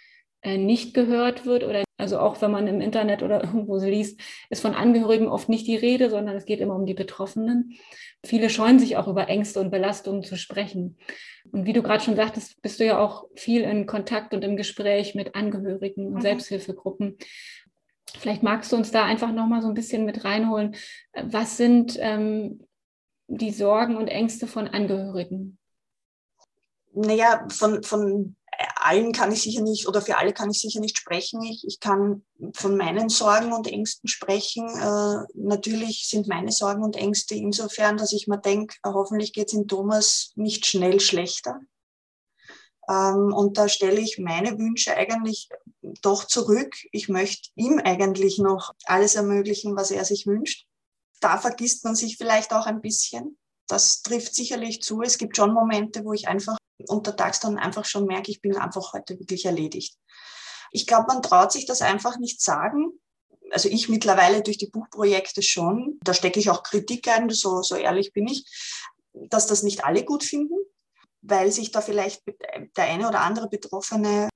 nicht 0.44 0.94
gehört 0.94 1.46
wird 1.46 1.64
oder 1.64 1.84
also 1.98 2.20
auch 2.20 2.42
wenn 2.42 2.52
man 2.52 2.68
im 2.68 2.82
Internet 2.82 3.24
oder 3.24 3.44
irgendwo 3.44 3.78
liest, 3.78 4.20
ist 4.50 4.62
von 4.62 4.74
Angehörigen 4.74 5.28
oft 5.28 5.50
nicht 5.50 5.68
die 5.68 5.76
Rede, 5.76 6.10
sondern 6.10 6.36
es 6.36 6.46
geht 6.46 6.60
immer 6.60 6.76
um 6.76 6.86
die 6.86 6.94
Betroffenen. 6.94 7.78
Viele 8.26 8.50
scheuen 8.50 8.80
sich 8.80 8.98
auch 8.98 9.08
über 9.08 9.30
Ängste 9.30 9.60
und 9.60 9.72
Belastungen 9.72 10.24
zu 10.24 10.38
sprechen. 10.38 10.98
Und 11.52 11.66
wie 11.66 11.74
du 11.74 11.82
gerade 11.82 12.04
schon 12.04 12.16
sagtest, 12.16 12.62
bist 12.62 12.80
du 12.80 12.86
ja 12.86 13.00
auch 13.00 13.26
viel 13.36 13.62
in 13.62 13.86
Kontakt 13.86 14.34
und 14.34 14.44
im 14.44 14.56
Gespräch 14.56 15.16
mit 15.16 15.36
Angehörigen 15.36 16.08
und 16.08 16.16
mhm. 16.16 16.22
Selbsthilfegruppen. 16.22 17.18
Vielleicht 18.18 18.44
magst 18.44 18.72
du 18.72 18.76
uns 18.76 18.92
da 18.92 19.06
einfach 19.06 19.32
noch 19.32 19.48
mal 19.48 19.62
so 19.62 19.68
ein 19.68 19.74
bisschen 19.74 20.06
mit 20.06 20.24
reinholen. 20.24 20.76
Was 21.14 21.58
sind 21.58 21.98
ähm, 22.00 22.68
die 23.28 23.52
Sorgen 23.52 23.98
und 23.98 24.08
Ängste 24.08 24.48
von 24.48 24.68
Angehörigen? 24.68 25.58
Naja, 26.94 27.48
von, 27.50 27.82
von 27.84 28.36
allen 28.76 29.12
kann 29.12 29.32
ich 29.32 29.42
sicher 29.42 29.62
nicht 29.62 29.88
oder 29.88 30.02
für 30.02 30.18
alle 30.18 30.34
kann 30.34 30.50
ich 30.50 30.60
sicher 30.60 30.80
nicht 30.80 30.98
sprechen. 30.98 31.42
Ich, 31.44 31.66
ich 31.68 31.80
kann 31.80 32.24
von 32.54 32.78
meinen 32.78 33.10
Sorgen 33.10 33.54
und 33.54 33.68
Ängsten 33.68 34.08
sprechen. 34.08 34.68
Äh, 34.68 35.26
natürlich 35.34 36.08
sind 36.08 36.28
meine 36.28 36.52
Sorgen 36.52 36.84
und 36.84 36.96
Ängste 36.96 37.36
insofern, 37.36 37.98
dass 37.98 38.14
ich 38.14 38.28
mir 38.28 38.38
denke, 38.40 38.76
hoffentlich 38.86 39.34
geht 39.34 39.48
es 39.48 39.54
in 39.54 39.68
Thomas 39.68 40.34
nicht 40.36 40.66
schnell 40.66 41.00
schlechter. 41.00 41.60
Ähm, 42.90 43.34
und 43.34 43.58
da 43.58 43.70
stelle 43.70 44.00
ich 44.00 44.20
meine 44.20 44.58
Wünsche 44.58 44.96
eigentlich 44.96 45.50
doch 46.02 46.26
zurück. 46.26 46.76
Ich 46.92 47.10
möchte 47.10 47.50
ihm 47.56 47.80
eigentlich 47.84 48.40
noch 48.40 48.74
alles 48.86 49.16
ermöglichen, 49.16 49.76
was 49.76 49.92
er 49.92 50.06
sich 50.06 50.28
wünscht. 50.28 50.68
Da 51.22 51.38
vergisst 51.38 51.86
man 51.86 51.96
sich 51.96 52.18
vielleicht 52.18 52.54
auch 52.54 52.66
ein 52.66 52.82
bisschen. 52.82 53.38
Das 53.74 54.04
trifft 54.04 54.36
sicherlich 54.36 54.84
zu. 54.84 55.02
Es 55.02 55.18
gibt 55.18 55.36
schon 55.36 55.52
Momente, 55.52 56.06
wo 56.06 56.14
ich 56.14 56.28
einfach 56.28 56.58
untertags 56.88 57.40
dann 57.40 57.58
einfach 57.58 57.86
schon 57.86 58.06
merke, 58.06 58.30
ich 58.30 58.40
bin 58.40 58.56
einfach 58.56 58.94
heute 58.94 59.18
wirklich 59.18 59.46
erledigt. 59.46 59.98
Ich 60.72 60.86
glaube, 60.86 61.08
man 61.08 61.24
traut 61.24 61.52
sich 61.52 61.66
das 61.66 61.82
einfach 61.82 62.20
nicht 62.20 62.40
sagen. 62.40 62.92
Also 63.50 63.70
ich 63.70 63.90
mittlerweile 63.90 64.44
durch 64.44 64.60
die 64.60 64.70
Buchprojekte 64.70 65.42
schon. 65.42 65.98
Da 66.04 66.14
stecke 66.14 66.40
ich 66.40 66.52
auch 66.52 66.62
Kritik 66.62 67.08
ein, 67.08 67.32
so, 67.32 67.64
so 67.64 67.76
ehrlich 67.76 68.14
bin 68.14 68.28
ich, 68.28 68.46
dass 69.14 69.48
das 69.48 69.64
nicht 69.64 69.84
alle 69.84 70.06
gut 70.06 70.24
finden, 70.24 70.54
weil 71.24 71.52
sich 71.52 71.72
da 71.72 71.82
vielleicht 71.82 72.22
der 72.78 72.84
eine 72.84 73.08
oder 73.08 73.22
andere 73.22 73.50
Betroffene 73.50 74.30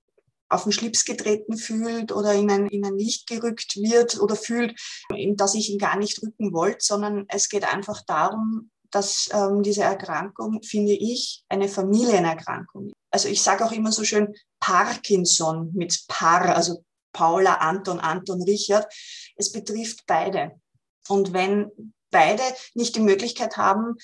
auf 0.50 0.64
den 0.64 0.72
Schlips 0.72 1.06
getreten 1.06 1.58
fühlt 1.58 2.12
oder 2.12 2.34
in 2.34 2.50
ein, 2.50 2.68
in 2.70 2.84
ein 2.84 2.98
Licht 2.98 3.28
gerückt 3.28 3.76
wird 3.76 4.20
oder 4.20 4.36
fühlt, 4.36 4.80
in 5.16 5.36
das 5.36 5.54
ich 5.54 5.70
ihn 5.70 5.78
gar 5.78 5.96
nicht 5.96 6.24
rücken 6.24 6.54
wollte, 6.54 6.80
sondern 6.84 7.26
es 7.28 7.50
geht 7.50 7.72
einfach 7.72 8.02
darum, 8.08 8.72
dass 8.98 9.30
ähm, 9.32 9.62
diese 9.62 9.84
Erkrankung, 9.84 10.64
finde 10.64 10.94
ich, 10.94 11.44
eine 11.50 11.70
Familienerkrankung 11.70 12.88
ist. 12.88 12.96
Also 13.12 13.30
ich 13.30 13.44
sage 13.44 13.64
auch 13.64 13.72
immer 13.72 13.92
so 13.92 14.04
schön 14.04 14.34
Parkinson 14.60 15.72
mit 15.74 16.06
Paar, 16.08 16.56
also 16.56 16.84
Paula, 17.14 17.56
Anton, 17.56 18.00
Anton, 18.00 18.42
Richard. 18.42 18.92
Es 19.36 19.52
betrifft 19.52 20.04
beide. 20.08 20.60
Und 21.08 21.32
wenn 21.32 21.94
beide 22.10 22.42
nicht 22.74 22.96
die 22.96 23.02
Möglichkeit 23.02 23.58
haben, 23.58 23.98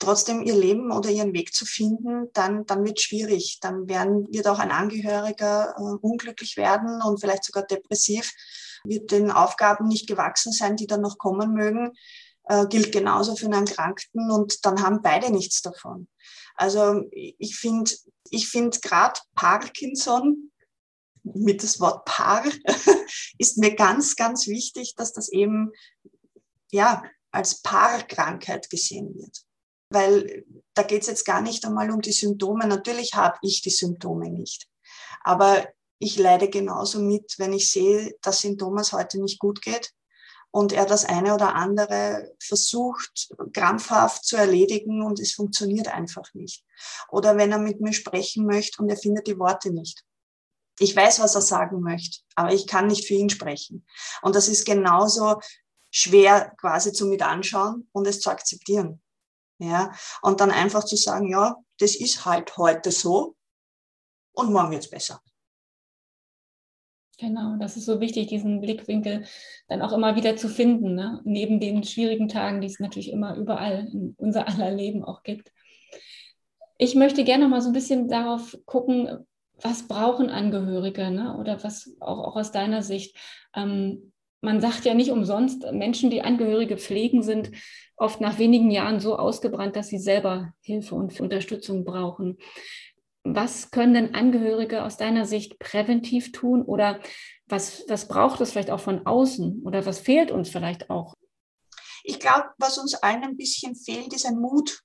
trotzdem 0.00 0.42
ihr 0.42 0.56
Leben 0.56 0.90
oder 0.90 1.10
ihren 1.10 1.32
Weg 1.32 1.54
zu 1.54 1.64
finden, 1.64 2.28
dann, 2.32 2.66
dann 2.66 2.84
wird 2.84 2.98
es 2.98 3.04
schwierig. 3.04 3.58
Dann 3.60 3.88
werden, 3.88 4.26
wird 4.32 4.48
auch 4.48 4.58
ein 4.58 4.72
Angehöriger 4.72 5.76
äh, 5.76 5.80
unglücklich 5.80 6.56
werden 6.56 7.02
und 7.02 7.20
vielleicht 7.20 7.44
sogar 7.44 7.64
depressiv, 7.64 8.32
wird 8.82 9.12
den 9.12 9.30
Aufgaben 9.30 9.86
nicht 9.86 10.08
gewachsen 10.08 10.52
sein, 10.52 10.76
die 10.76 10.88
dann 10.88 11.02
noch 11.02 11.18
kommen 11.18 11.52
mögen. 11.52 11.92
Äh, 12.48 12.66
gilt 12.66 12.92
genauso 12.92 13.36
für 13.36 13.46
einen 13.46 13.66
Erkrankten 13.66 14.30
und 14.30 14.64
dann 14.64 14.82
haben 14.82 15.02
beide 15.02 15.30
nichts 15.30 15.60
davon. 15.62 16.08
Also 16.54 17.02
ich 17.12 17.56
finde, 17.56 17.92
ich 18.30 18.48
finde 18.48 18.80
gerade 18.80 19.20
Parkinson 19.34 20.50
mit 21.22 21.62
das 21.62 21.78
Wort 21.78 22.04
Paar 22.06 22.44
ist 23.38 23.58
mir 23.58 23.74
ganz, 23.74 24.16
ganz 24.16 24.46
wichtig, 24.46 24.94
dass 24.96 25.12
das 25.12 25.28
eben 25.28 25.72
ja 26.72 27.02
als 27.30 27.60
Paarkrankheit 27.60 28.70
gesehen 28.70 29.14
wird. 29.14 29.42
Weil 29.90 30.44
da 30.74 30.82
geht 30.82 31.02
es 31.02 31.08
jetzt 31.08 31.24
gar 31.24 31.42
nicht 31.42 31.64
einmal 31.64 31.90
um 31.90 32.00
die 32.00 32.12
Symptome. 32.12 32.66
Natürlich 32.66 33.14
habe 33.14 33.38
ich 33.42 33.62
die 33.62 33.70
Symptome 33.70 34.30
nicht. 34.30 34.66
Aber 35.22 35.66
ich 35.98 36.18
leide 36.18 36.48
genauso 36.48 37.00
mit, 37.00 37.34
wenn 37.38 37.52
ich 37.52 37.70
sehe, 37.70 38.14
dass 38.22 38.42
Thomas 38.58 38.92
heute 38.92 39.20
nicht 39.20 39.38
gut 39.38 39.60
geht 39.62 39.92
und 40.50 40.72
er 40.72 40.86
das 40.86 41.04
eine 41.04 41.34
oder 41.34 41.54
andere 41.54 42.34
versucht, 42.40 43.28
krampfhaft 43.52 44.24
zu 44.24 44.36
erledigen 44.36 45.02
und 45.02 45.20
es 45.20 45.34
funktioniert 45.34 45.88
einfach 45.88 46.32
nicht. 46.34 46.64
Oder 47.10 47.36
wenn 47.36 47.52
er 47.52 47.58
mit 47.58 47.80
mir 47.80 47.92
sprechen 47.92 48.46
möchte 48.46 48.82
und 48.82 48.88
er 48.88 48.96
findet 48.96 49.26
die 49.26 49.38
Worte 49.38 49.70
nicht. 49.70 50.04
Ich 50.78 50.94
weiß, 50.94 51.20
was 51.20 51.34
er 51.34 51.42
sagen 51.42 51.80
möchte, 51.80 52.20
aber 52.34 52.52
ich 52.52 52.66
kann 52.66 52.86
nicht 52.86 53.06
für 53.06 53.14
ihn 53.14 53.30
sprechen. 53.30 53.86
Und 54.22 54.36
das 54.36 54.48
ist 54.48 54.64
genauso 54.64 55.40
schwer 55.90 56.52
quasi 56.58 56.92
zu 56.92 57.06
mit 57.06 57.22
anschauen 57.22 57.88
und 57.92 58.06
es 58.06 58.20
zu 58.20 58.30
akzeptieren. 58.30 59.02
Ja, 59.60 59.92
und 60.22 60.40
dann 60.40 60.52
einfach 60.52 60.84
zu 60.84 60.94
sagen, 60.94 61.28
ja, 61.28 61.56
das 61.78 61.96
ist 61.96 62.24
halt 62.24 62.56
heute 62.56 62.92
so 62.92 63.34
und 64.32 64.52
morgen 64.52 64.70
wird's 64.70 64.88
besser. 64.88 65.20
Genau, 67.18 67.56
das 67.58 67.76
ist 67.76 67.86
so 67.86 68.00
wichtig, 68.00 68.28
diesen 68.28 68.60
Blickwinkel 68.60 69.24
dann 69.66 69.82
auch 69.82 69.92
immer 69.92 70.14
wieder 70.14 70.36
zu 70.36 70.48
finden, 70.48 70.94
ne? 70.94 71.20
neben 71.24 71.58
den 71.58 71.82
schwierigen 71.82 72.28
Tagen, 72.28 72.60
die 72.60 72.68
es 72.68 72.78
natürlich 72.78 73.10
immer 73.10 73.34
überall 73.36 73.88
in 73.92 74.14
unser 74.18 74.46
aller 74.46 74.70
Leben 74.70 75.02
auch 75.02 75.24
gibt. 75.24 75.52
Ich 76.78 76.94
möchte 76.94 77.24
gerne 77.24 77.44
noch 77.44 77.50
mal 77.50 77.60
so 77.60 77.70
ein 77.70 77.74
bisschen 77.74 78.06
darauf 78.08 78.56
gucken, 78.66 79.26
was 79.60 79.88
brauchen 79.88 80.30
Angehörige 80.30 81.10
ne? 81.10 81.36
oder 81.36 81.62
was 81.64 81.92
auch, 81.98 82.20
auch 82.20 82.36
aus 82.36 82.52
deiner 82.52 82.82
Sicht. 82.82 83.16
Ähm, 83.52 84.12
man 84.40 84.60
sagt 84.60 84.84
ja 84.84 84.94
nicht 84.94 85.10
umsonst, 85.10 85.66
Menschen, 85.72 86.10
die 86.10 86.22
Angehörige 86.22 86.76
pflegen, 86.76 87.24
sind 87.24 87.50
oft 87.96 88.20
nach 88.20 88.38
wenigen 88.38 88.70
Jahren 88.70 89.00
so 89.00 89.18
ausgebrannt, 89.18 89.74
dass 89.74 89.88
sie 89.88 89.98
selber 89.98 90.52
Hilfe 90.60 90.94
und 90.94 91.18
Unterstützung 91.20 91.84
brauchen. 91.84 92.38
Was 93.24 93.70
können 93.70 93.94
denn 93.94 94.14
Angehörige 94.14 94.84
aus 94.84 94.96
deiner 94.96 95.26
Sicht 95.26 95.58
präventiv 95.58 96.32
tun 96.32 96.62
oder 96.62 97.00
was, 97.46 97.84
was 97.88 98.08
braucht 98.08 98.40
es 98.40 98.52
vielleicht 98.52 98.70
auch 98.70 98.80
von 98.80 99.06
außen 99.06 99.62
oder 99.64 99.84
was 99.86 99.98
fehlt 99.98 100.30
uns 100.30 100.50
vielleicht 100.50 100.90
auch? 100.90 101.14
Ich 102.04 102.20
glaube, 102.20 102.48
was 102.58 102.78
uns 102.78 102.94
allen 102.94 103.22
ein 103.22 103.36
bisschen 103.36 103.76
fehlt, 103.76 104.12
ist 104.14 104.26
ein 104.26 104.38
Mut. 104.38 104.82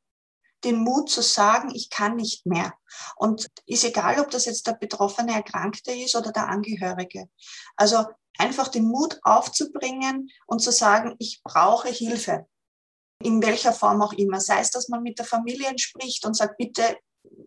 Den 0.63 0.79
Mut 0.83 1.09
zu 1.09 1.21
sagen, 1.21 1.71
ich 1.75 1.89
kann 1.89 2.15
nicht 2.15 2.45
mehr. 2.45 2.73
Und 3.17 3.47
ist 3.65 3.83
egal, 3.83 4.19
ob 4.19 4.29
das 4.31 4.45
jetzt 4.45 4.65
der 4.65 4.73
betroffene 4.73 5.33
Erkrankte 5.33 5.91
ist 5.91 6.15
oder 6.15 6.31
der 6.31 6.47
Angehörige. 6.47 7.29
Also 7.75 8.05
einfach 8.37 8.69
den 8.69 8.85
Mut 8.85 9.19
aufzubringen 9.23 10.29
und 10.47 10.59
zu 10.59 10.71
sagen, 10.71 11.15
ich 11.19 11.41
brauche 11.43 11.89
Hilfe. 11.89 12.47
In 13.21 13.41
welcher 13.41 13.73
Form 13.73 14.01
auch 14.01 14.13
immer. 14.13 14.39
Sei 14.39 14.59
es, 14.59 14.71
dass 14.71 14.89
man 14.89 15.03
mit 15.03 15.19
der 15.19 15.25
Familie 15.25 15.77
spricht 15.77 16.25
und 16.25 16.35
sagt, 16.35 16.57
bitte 16.57 16.97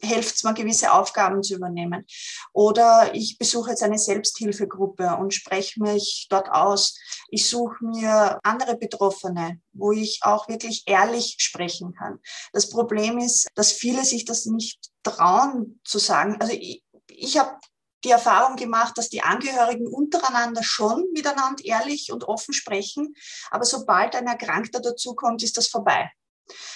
hilft 0.01 0.37
es 0.37 0.45
mir, 0.45 0.55
gewisse 0.55 0.93
Aufgaben 0.93 1.43
zu 1.43 1.55
übernehmen. 1.55 2.07
Oder 2.53 3.15
ich 3.15 3.39
besuche 3.39 3.71
jetzt 3.71 3.83
eine 3.83 3.99
Selbsthilfegruppe 3.99 5.17
und 5.17 5.35
spreche 5.35 5.83
mich 5.83 6.27
dort 6.31 6.51
aus. 6.51 6.99
Ich 7.31 7.49
suche 7.49 7.85
mir 7.85 8.39
andere 8.43 8.77
Betroffene, 8.77 9.61
wo 9.73 9.93
ich 9.93 10.21
auch 10.23 10.49
wirklich 10.49 10.85
ehrlich 10.87 11.37
sprechen 11.39 11.95
kann. 11.95 12.19
Das 12.53 12.69
Problem 12.71 13.19
ist, 13.19 13.49
dass 13.55 13.73
viele 13.73 14.05
sich 14.05 14.25
das 14.25 14.47
nicht 14.47 14.79
trauen 15.03 15.81
zu 15.85 15.99
sagen. 15.99 16.37
Also 16.41 16.53
ich, 16.53 16.85
ich 17.09 17.39
habe 17.39 17.59
die 18.05 18.11
Erfahrung 18.11 18.57
gemacht, 18.57 18.97
dass 18.99 19.09
die 19.09 19.23
Angehörigen 19.23 19.87
untereinander 19.87 20.62
schon 20.62 21.07
miteinander 21.12 21.65
ehrlich 21.65 22.12
und 22.12 22.25
offen 22.25 22.55
sprechen, 22.55 23.15
aber 23.51 23.65
sobald 23.65 24.15
ein 24.15 24.27
Erkrankter 24.27 24.81
dazukommt, 24.81 25.43
ist 25.43 25.57
das 25.57 25.67
vorbei. 25.67 26.11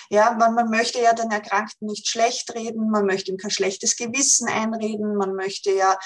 Ja, 0.08 0.32
man, 0.32 0.54
man 0.54 0.70
möchte 0.70 1.00
ja 1.00 1.12
den 1.12 1.30
Erkrankten 1.30 1.86
nicht 1.86 2.08
schlecht 2.08 2.54
reden, 2.54 2.90
man 2.90 3.06
möchte 3.06 3.30
ihm 3.30 3.36
kein 3.36 3.50
schlechtes 3.50 3.96
Gewissen 3.96 4.48
einreden, 4.48 5.16
man 5.16 5.34
möchte 5.34 5.72
ja, 5.72 5.98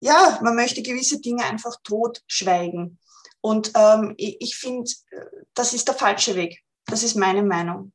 ja, 0.00 0.38
man 0.42 0.54
möchte 0.54 0.82
gewisse 0.82 1.20
Dinge 1.20 1.44
einfach 1.44 1.76
totschweigen. 1.82 2.98
Und 3.40 3.72
ähm, 3.74 4.14
ich, 4.16 4.36
ich 4.40 4.56
finde, 4.56 4.90
das 5.54 5.72
ist 5.72 5.88
der 5.88 5.94
falsche 5.94 6.34
Weg. 6.36 6.62
Das 6.86 7.02
ist 7.02 7.16
meine 7.16 7.42
Meinung. 7.42 7.92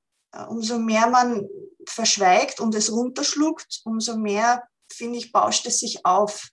Umso 0.50 0.78
mehr 0.78 1.08
man 1.08 1.48
verschweigt 1.88 2.60
und 2.60 2.76
es 2.76 2.92
runterschluckt, 2.92 3.82
umso 3.84 4.18
mehr, 4.18 4.64
finde 4.92 5.20
ich, 5.20 5.32
bauscht 5.32 5.66
es 5.68 5.80
sich 5.80 6.06
auf. 6.06 6.50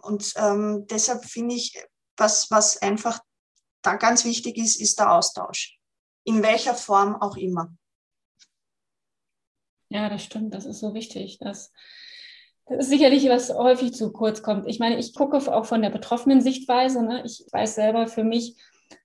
Und 0.00 0.32
ähm, 0.36 0.86
deshalb 0.88 1.24
finde 1.24 1.54
ich, 1.54 1.80
was, 2.16 2.50
was 2.50 2.76
einfach 2.78 3.20
da 3.82 3.96
ganz 3.96 4.24
wichtig 4.24 4.58
ist, 4.58 4.80
ist 4.80 4.98
der 4.98 5.12
Austausch 5.12 5.78
in 6.24 6.42
welcher 6.42 6.74
Form 6.74 7.16
auch 7.16 7.36
immer. 7.36 7.72
Ja, 9.88 10.08
das 10.08 10.24
stimmt, 10.24 10.54
das 10.54 10.64
ist 10.64 10.80
so 10.80 10.94
wichtig. 10.94 11.38
Das, 11.38 11.72
das 12.66 12.84
ist 12.84 12.90
sicherlich, 12.90 13.28
was 13.28 13.52
häufig 13.52 13.92
zu 13.92 14.12
kurz 14.12 14.42
kommt. 14.42 14.66
Ich 14.66 14.78
meine, 14.78 14.98
ich 14.98 15.14
gucke 15.14 15.36
auch 15.36 15.66
von 15.66 15.82
der 15.82 15.90
betroffenen 15.90 16.40
Sichtweise. 16.40 17.02
Ne? 17.04 17.22
Ich 17.26 17.44
weiß 17.52 17.74
selber 17.74 18.06
für 18.06 18.24
mich, 18.24 18.56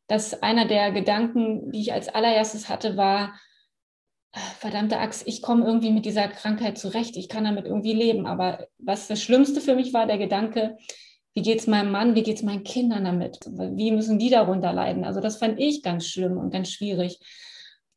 dass 0.08 0.42
einer 0.42 0.66
der 0.66 0.92
Gedanken, 0.92 1.72
die 1.72 1.82
ich 1.82 1.94
als 1.94 2.08
allererstes 2.08 2.70
hatte, 2.70 2.96
war, 2.96 3.38
verdammte 4.60 5.00
Axt, 5.00 5.28
ich 5.28 5.42
komme 5.42 5.66
irgendwie 5.66 5.92
mit 5.92 6.06
dieser 6.06 6.28
Krankheit 6.28 6.78
zurecht, 6.78 7.18
ich 7.18 7.28
kann 7.28 7.44
damit 7.44 7.66
irgendwie 7.66 7.94
leben. 7.94 8.26
Aber 8.26 8.68
was 8.78 9.08
das 9.08 9.22
Schlimmste 9.22 9.62
für 9.62 9.76
mich 9.76 9.94
war, 9.94 10.06
der 10.06 10.18
Gedanke, 10.18 10.78
wie 11.38 11.44
geht 11.44 11.60
es 11.60 11.68
meinem 11.68 11.92
Mann, 11.92 12.16
wie 12.16 12.24
geht 12.24 12.38
es 12.38 12.42
meinen 12.42 12.64
Kindern 12.64 13.06
damit? 13.06 13.38
Wie 13.46 13.92
müssen 13.92 14.18
die 14.18 14.32
darunter 14.32 14.74
leiden? 14.74 15.06
Also 15.06 15.22
das 15.22 15.38
fand 15.38 15.60
ich 15.60 15.84
ganz 15.84 16.08
schlimm 16.08 16.36
und 16.36 16.50
ganz 16.50 16.72
schwierig. 16.72 17.20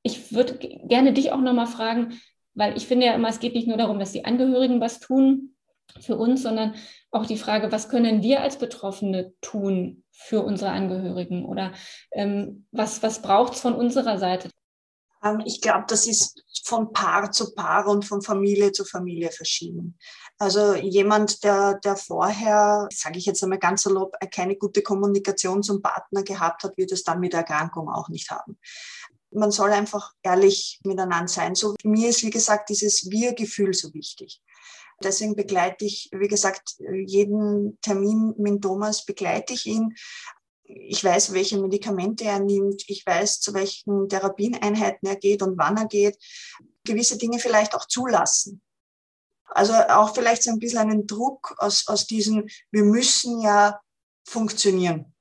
Ich 0.02 0.34
würde 0.34 0.58
gerne 0.58 1.14
dich 1.14 1.32
auch 1.32 1.40
nochmal 1.40 1.66
fragen, 1.66 2.20
weil 2.52 2.76
ich 2.76 2.86
finde 2.86 3.06
ja 3.06 3.14
immer, 3.14 3.30
es 3.30 3.40
geht 3.40 3.54
nicht 3.54 3.66
nur 3.66 3.78
darum, 3.78 3.98
dass 3.98 4.12
die 4.12 4.26
Angehörigen 4.26 4.82
was 4.82 5.00
tun 5.00 5.54
für 6.00 6.18
uns, 6.18 6.42
sondern 6.42 6.74
auch 7.12 7.24
die 7.24 7.38
Frage, 7.38 7.72
was 7.72 7.88
können 7.88 8.22
wir 8.22 8.42
als 8.42 8.58
Betroffene 8.58 9.32
tun 9.40 10.04
für 10.10 10.42
unsere 10.42 10.72
Angehörigen 10.72 11.46
oder 11.46 11.72
ähm, 12.12 12.66
was, 12.72 13.02
was 13.02 13.22
braucht 13.22 13.54
es 13.54 13.60
von 13.62 13.74
unserer 13.74 14.18
Seite? 14.18 14.50
Ähm, 15.24 15.40
ich 15.46 15.62
glaube, 15.62 15.86
das 15.88 16.06
ist 16.06 16.44
von 16.62 16.92
Paar 16.92 17.32
zu 17.32 17.54
Paar 17.54 17.88
und 17.88 18.04
von 18.04 18.20
Familie 18.20 18.72
zu 18.72 18.84
Familie 18.84 19.30
verschieden. 19.30 19.96
Also 20.40 20.74
jemand, 20.74 21.44
der, 21.44 21.74
der 21.84 21.96
vorher, 21.96 22.88
sage 22.90 23.18
ich 23.18 23.26
jetzt 23.26 23.42
einmal 23.42 23.58
ganz 23.58 23.82
salopp, 23.82 24.16
keine 24.30 24.56
gute 24.56 24.80
Kommunikation 24.80 25.62
zum 25.62 25.82
Partner 25.82 26.22
gehabt 26.22 26.64
hat, 26.64 26.78
wird 26.78 26.92
es 26.92 27.04
dann 27.04 27.20
mit 27.20 27.34
der 27.34 27.40
Erkrankung 27.40 27.90
auch 27.90 28.08
nicht 28.08 28.30
haben. 28.30 28.58
Man 29.30 29.50
soll 29.50 29.70
einfach 29.70 30.14
ehrlich 30.22 30.80
miteinander 30.82 31.28
sein. 31.28 31.54
So 31.54 31.74
mir 31.84 32.08
ist, 32.08 32.22
wie 32.22 32.30
gesagt, 32.30 32.70
dieses 32.70 33.10
Wir-Gefühl 33.10 33.74
so 33.74 33.92
wichtig. 33.92 34.40
Deswegen 35.04 35.36
begleite 35.36 35.84
ich, 35.84 36.08
wie 36.10 36.28
gesagt, 36.28 36.74
jeden 37.04 37.78
Termin 37.82 38.34
mit 38.38 38.62
Thomas 38.62 39.04
begleite 39.04 39.52
ich 39.52 39.66
ihn. 39.66 39.94
Ich 40.64 41.04
weiß, 41.04 41.34
welche 41.34 41.60
Medikamente 41.60 42.24
er 42.24 42.40
nimmt. 42.40 42.84
Ich 42.86 43.04
weiß, 43.04 43.40
zu 43.40 43.52
welchen 43.52 44.08
Therapieneinheiten 44.08 45.06
er 45.06 45.16
geht 45.16 45.42
und 45.42 45.58
wann 45.58 45.76
er 45.76 45.86
geht. 45.86 46.16
Gewisse 46.84 47.18
Dinge 47.18 47.38
vielleicht 47.38 47.74
auch 47.74 47.86
zulassen. 47.86 48.62
Also 49.50 49.74
auch 49.74 50.14
vielleicht 50.14 50.42
so 50.42 50.50
ein 50.50 50.58
bisschen 50.58 50.78
einen 50.78 51.06
Druck 51.06 51.54
aus, 51.58 51.86
aus 51.88 52.06
diesem, 52.06 52.48
wir 52.70 52.84
müssen 52.84 53.40
ja 53.40 53.80
funktionieren. 54.26 55.12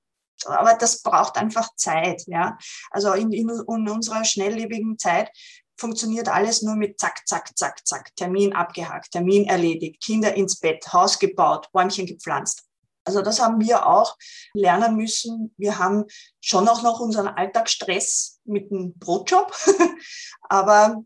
Aber 0.46 0.74
das 0.74 1.02
braucht 1.02 1.38
einfach 1.38 1.76
Zeit, 1.76 2.24
ja. 2.28 2.58
Also 2.92 3.14
in, 3.14 3.32
in, 3.32 3.50
in 3.50 3.90
unserer 3.90 4.24
schnelllebigen 4.24 4.98
Zeit 4.98 5.32
funktioniert 5.78 6.30
alles 6.30 6.62
nur 6.62 6.76
mit 6.76 7.00
zack, 7.00 7.28
zack, 7.28 7.58
zack, 7.58 7.86
zack. 7.88 8.16
Termin 8.16 8.54
abgehakt, 8.54 9.12
Termin 9.12 9.48
erledigt, 9.48 10.02
Kinder 10.02 10.34
ins 10.34 10.60
Bett, 10.60 10.94
Haus 10.94 11.20
gebaut, 11.20 11.70
Bäumchen 11.72 12.06
gepflanzt. 12.06 12.64
Also 13.06 13.22
das 13.22 13.42
haben 13.42 13.60
wir 13.60 13.88
auch 13.88 14.18
lernen 14.54 14.96
müssen. 14.96 15.54
Wir 15.58 15.80
haben 15.80 16.06
schon 16.42 16.68
auch 16.68 16.84
noch 16.84 17.00
unseren 17.00 17.28
Alltagsstress 17.28 18.40
mit 18.44 18.70
dem 18.70 18.94
Brotjob, 19.00 19.52
aber 20.50 21.04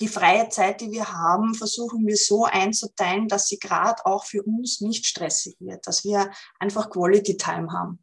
die 0.00 0.08
freie 0.08 0.48
Zeit, 0.48 0.80
die 0.80 0.90
wir 0.90 1.10
haben, 1.12 1.54
versuchen 1.54 2.06
wir 2.06 2.16
so 2.16 2.44
einzuteilen, 2.44 3.28
dass 3.28 3.48
sie 3.48 3.58
gerade 3.58 4.04
auch 4.04 4.24
für 4.24 4.42
uns 4.42 4.80
nicht 4.80 5.06
stressig 5.06 5.56
wird, 5.60 5.86
dass 5.86 6.04
wir 6.04 6.30
einfach 6.58 6.90
Quality 6.90 7.36
Time 7.36 7.72
haben. 7.72 8.02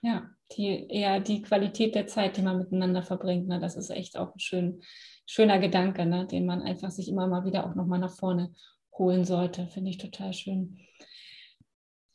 Ja, 0.00 0.30
die, 0.56 0.86
eher 0.88 1.20
die 1.20 1.42
Qualität 1.42 1.94
der 1.94 2.06
Zeit, 2.06 2.36
die 2.36 2.42
man 2.42 2.58
miteinander 2.58 3.02
verbringt, 3.02 3.48
ne, 3.48 3.58
das 3.58 3.76
ist 3.76 3.90
echt 3.90 4.16
auch 4.16 4.34
ein 4.34 4.40
schön, 4.40 4.82
schöner 5.26 5.58
Gedanke, 5.58 6.06
ne, 6.06 6.26
den 6.26 6.46
man 6.46 6.62
einfach 6.62 6.90
sich 6.90 7.08
immer 7.08 7.26
mal 7.26 7.44
wieder 7.44 7.66
auch 7.66 7.74
nochmal 7.74 7.98
nach 7.98 8.16
vorne 8.16 8.54
holen 8.96 9.24
sollte. 9.24 9.66
Finde 9.68 9.90
ich 9.90 9.98
total 9.98 10.32
schön. 10.32 10.78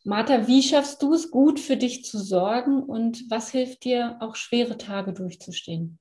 Martha, 0.05 0.47
wie 0.47 0.61
schaffst 0.61 1.01
du 1.01 1.13
es 1.13 1.31
gut 1.31 1.59
für 1.59 1.77
dich 1.77 2.03
zu 2.03 2.17
sorgen 2.17 2.83
und 2.83 3.23
was 3.29 3.51
hilft 3.51 3.85
dir, 3.85 4.17
auch 4.19 4.35
schwere 4.35 4.77
Tage 4.77 5.13
durchzustehen? 5.13 5.99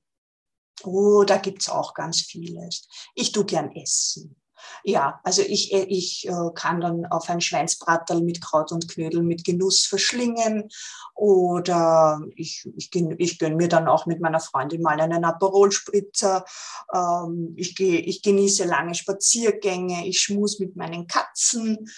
Oh, 0.85 1.23
da 1.23 1.37
gibt 1.37 1.61
es 1.61 1.69
auch 1.69 1.93
ganz 1.93 2.21
vieles. 2.21 2.87
Ich 3.15 3.31
tue 3.31 3.45
gern 3.45 3.71
essen. 3.75 4.35
Ja, 4.83 5.19
also 5.23 5.41
ich, 5.41 5.73
äh, 5.73 5.83
ich 5.83 6.27
äh, 6.27 6.49
kann 6.55 6.81
dann 6.81 7.05
auf 7.05 7.29
ein 7.29 7.41
Schweinsbraterl 7.41 8.21
mit 8.21 8.41
Kraut 8.41 8.71
und 8.71 8.87
Knödel 8.87 9.21
mit 9.21 9.43
Genuss 9.43 9.85
verschlingen 9.85 10.69
oder 11.15 12.21
ich, 12.35 12.67
ich, 12.75 12.89
ich 12.93 13.39
gönne 13.39 13.55
mir 13.55 13.67
dann 13.67 13.87
auch 13.87 14.05
mit 14.05 14.19
meiner 14.19 14.39
Freundin 14.39 14.81
mal 14.81 14.99
einen 14.99 15.25
Aperol-Spritzer. 15.25 16.45
Ähm, 16.93 17.53
ich, 17.57 17.79
ich 17.79 18.21
genieße 18.21 18.65
lange 18.65 18.95
Spaziergänge, 18.95 20.07
ich 20.07 20.19
schmus 20.19 20.59
mit 20.59 20.75
meinen 20.75 21.07
Katzen. 21.07 21.89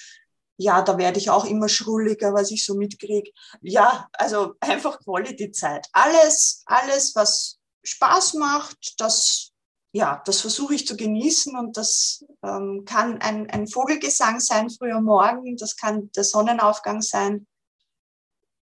Ja, 0.57 0.81
da 0.81 0.97
werde 0.97 1.19
ich 1.19 1.29
auch 1.29 1.45
immer 1.45 1.67
schrulliger, 1.67 2.33
was 2.33 2.49
ich 2.51 2.65
so 2.65 2.75
mitkriege. 2.75 3.31
Ja, 3.61 4.07
also 4.13 4.53
einfach 4.61 4.99
Quality-Zeit. 4.99 5.87
Alles, 5.91 6.63
alles, 6.65 7.13
was 7.15 7.59
Spaß 7.85 8.33
macht, 8.35 8.99
das, 8.99 9.51
ja, 9.93 10.21
das 10.25 10.41
versuche 10.41 10.75
ich 10.75 10.87
zu 10.87 10.97
genießen 10.97 11.57
und 11.57 11.77
das 11.77 12.25
ähm, 12.43 12.83
kann 12.85 13.21
ein, 13.21 13.49
ein 13.49 13.67
Vogelgesang 13.67 14.39
sein 14.39 14.69
früh 14.69 14.91
am 14.91 15.05
Morgen, 15.05 15.55
das 15.57 15.77
kann 15.77 16.11
der 16.15 16.23
Sonnenaufgang 16.23 17.01
sein 17.01 17.47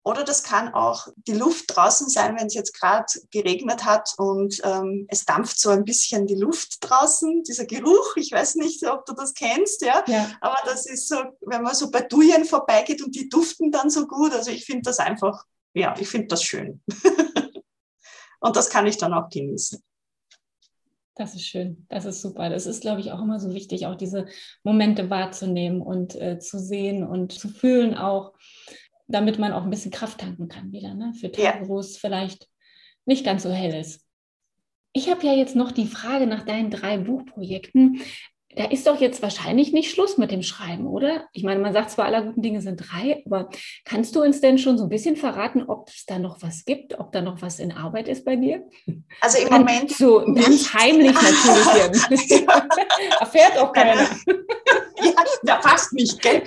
oder 0.08 0.24
das 0.24 0.42
kann 0.42 0.74
auch 0.74 1.10
die 1.28 1.34
Luft 1.34 1.66
draußen 1.68 2.08
sein, 2.08 2.38
wenn 2.40 2.48
es 2.48 2.54
jetzt 2.54 2.80
gerade 2.80 3.08
geregnet 3.30 3.84
hat 3.84 4.14
und 4.18 4.62
ähm, 4.64 5.06
es 5.10 5.26
dampft 5.26 5.60
so 5.60 5.70
ein 5.70 5.84
bisschen 5.84 6.26
die 6.28 6.36
Luft 6.36 6.78
draußen, 6.80 7.44
dieser 7.44 7.66
Geruch. 7.66 8.16
Ich 8.16 8.32
weiß 8.32 8.56
nicht, 8.56 8.88
ob 8.88 9.06
du 9.06 9.12
das 9.14 9.34
kennst, 9.34 9.82
ja. 9.82 10.06
ja. 10.08 10.32
Aber 10.40 10.56
das 10.64 10.86
ist 10.86 11.10
so, 11.10 11.18
wenn 11.42 11.62
man 11.62 11.76
so 11.76 11.92
bei 11.92 12.04
Dujen 12.04 12.46
vorbeigeht 12.46 13.04
und 13.04 13.16
die 13.16 13.28
duften 13.28 13.70
dann 13.70 13.90
so 13.90 14.08
gut. 14.08 14.32
Also 14.32 14.50
ich 14.50 14.64
finde 14.64 14.84
das 14.84 15.00
einfach, 15.00 15.44
ja, 15.74 15.94
ich 16.00 16.08
finde 16.08 16.28
das 16.28 16.42
schön. 16.42 16.82
Und 18.40 18.56
das 18.56 18.70
kann 18.70 18.88
ich 18.88 18.98
dann 18.98 19.14
auch 19.14 19.30
genießen. 19.30 19.82
Das 21.16 21.34
ist 21.34 21.48
schön, 21.48 21.86
das 21.90 22.06
ist 22.06 22.22
super. 22.22 22.50
Das 22.50 22.68
ist, 22.68 22.82
glaube 22.82 23.02
ich, 23.02 23.12
auch 23.12 23.22
immer 23.22 23.40
so 23.40 23.54
wichtig, 23.54 23.88
auch 23.88 23.96
diese 23.96 24.28
Momente 24.64 25.10
wahrzunehmen 25.10 25.82
und 25.82 26.16
äh, 26.16 26.38
zu 26.38 26.60
sehen 26.60 27.04
und 27.04 27.32
zu 27.32 27.50
fühlen 27.50 27.96
auch, 27.96 28.34
damit 29.08 29.40
man 29.40 29.52
auch 29.52 29.64
ein 29.64 29.70
bisschen 29.72 29.92
Kraft 29.92 30.20
tanken 30.20 30.48
kann 30.48 30.72
wieder, 30.72 30.94
ne? 30.94 31.14
für 31.20 31.32
Tage, 31.32 31.64
ja. 31.64 31.68
wo 31.68 31.80
es 31.80 31.98
vielleicht 31.98 32.48
nicht 33.06 33.26
ganz 33.26 33.44
so 33.44 33.50
hell 33.50 33.74
ist. 33.74 34.06
Ich 34.94 35.10
habe 35.10 35.26
ja 35.26 35.34
jetzt 35.34 35.56
noch 35.56 35.72
die 35.72 35.88
Frage 35.88 36.28
nach 36.28 36.44
deinen 36.44 36.70
drei 36.70 36.98
Buchprojekten 36.98 38.02
da 38.58 38.66
ist 38.66 38.88
doch 38.88 39.00
jetzt 39.00 39.22
wahrscheinlich 39.22 39.72
nicht 39.72 39.92
Schluss 39.92 40.18
mit 40.18 40.32
dem 40.32 40.42
Schreiben, 40.42 40.88
oder? 40.88 41.28
Ich 41.32 41.44
meine, 41.44 41.60
man 41.60 41.74
sagt 41.74 41.92
zwar, 41.92 42.06
aller 42.06 42.24
guten 42.24 42.42
Dinge 42.42 42.62
sind 42.62 42.78
drei, 42.78 43.22
aber 43.26 43.50
kannst 43.86 44.16
du 44.16 44.24
uns 44.24 44.42
denn 44.42 44.58
schon 44.58 44.80
so 44.80 44.86
ein 44.86 44.90
bisschen 44.90 45.16
verraten, 45.16 45.64
ob 45.68 45.90
es 45.90 46.06
da 46.06 46.18
noch 46.18 46.42
was 46.42 46.66
gibt, 46.66 47.00
ob 47.00 47.12
da 47.12 47.22
noch 47.22 47.42
was 47.44 47.60
in 47.60 47.72
Arbeit 47.72 48.08
ist 48.08 48.26
bei 48.26 48.36
dir? 48.36 48.68
Also 49.22 49.38
im 49.38 49.50
Moment. 49.50 49.92
So 49.92 50.26
ganz 50.26 50.74
heimlich 50.74 51.14
natürlich. 51.14 52.48
Erfährt 53.20 53.58
auch 53.60 53.72
keiner. 53.72 54.02
ja, 54.02 55.12
ja, 55.44 55.62
fast 55.62 55.94
nicht, 55.94 56.20
gell? 56.22 56.44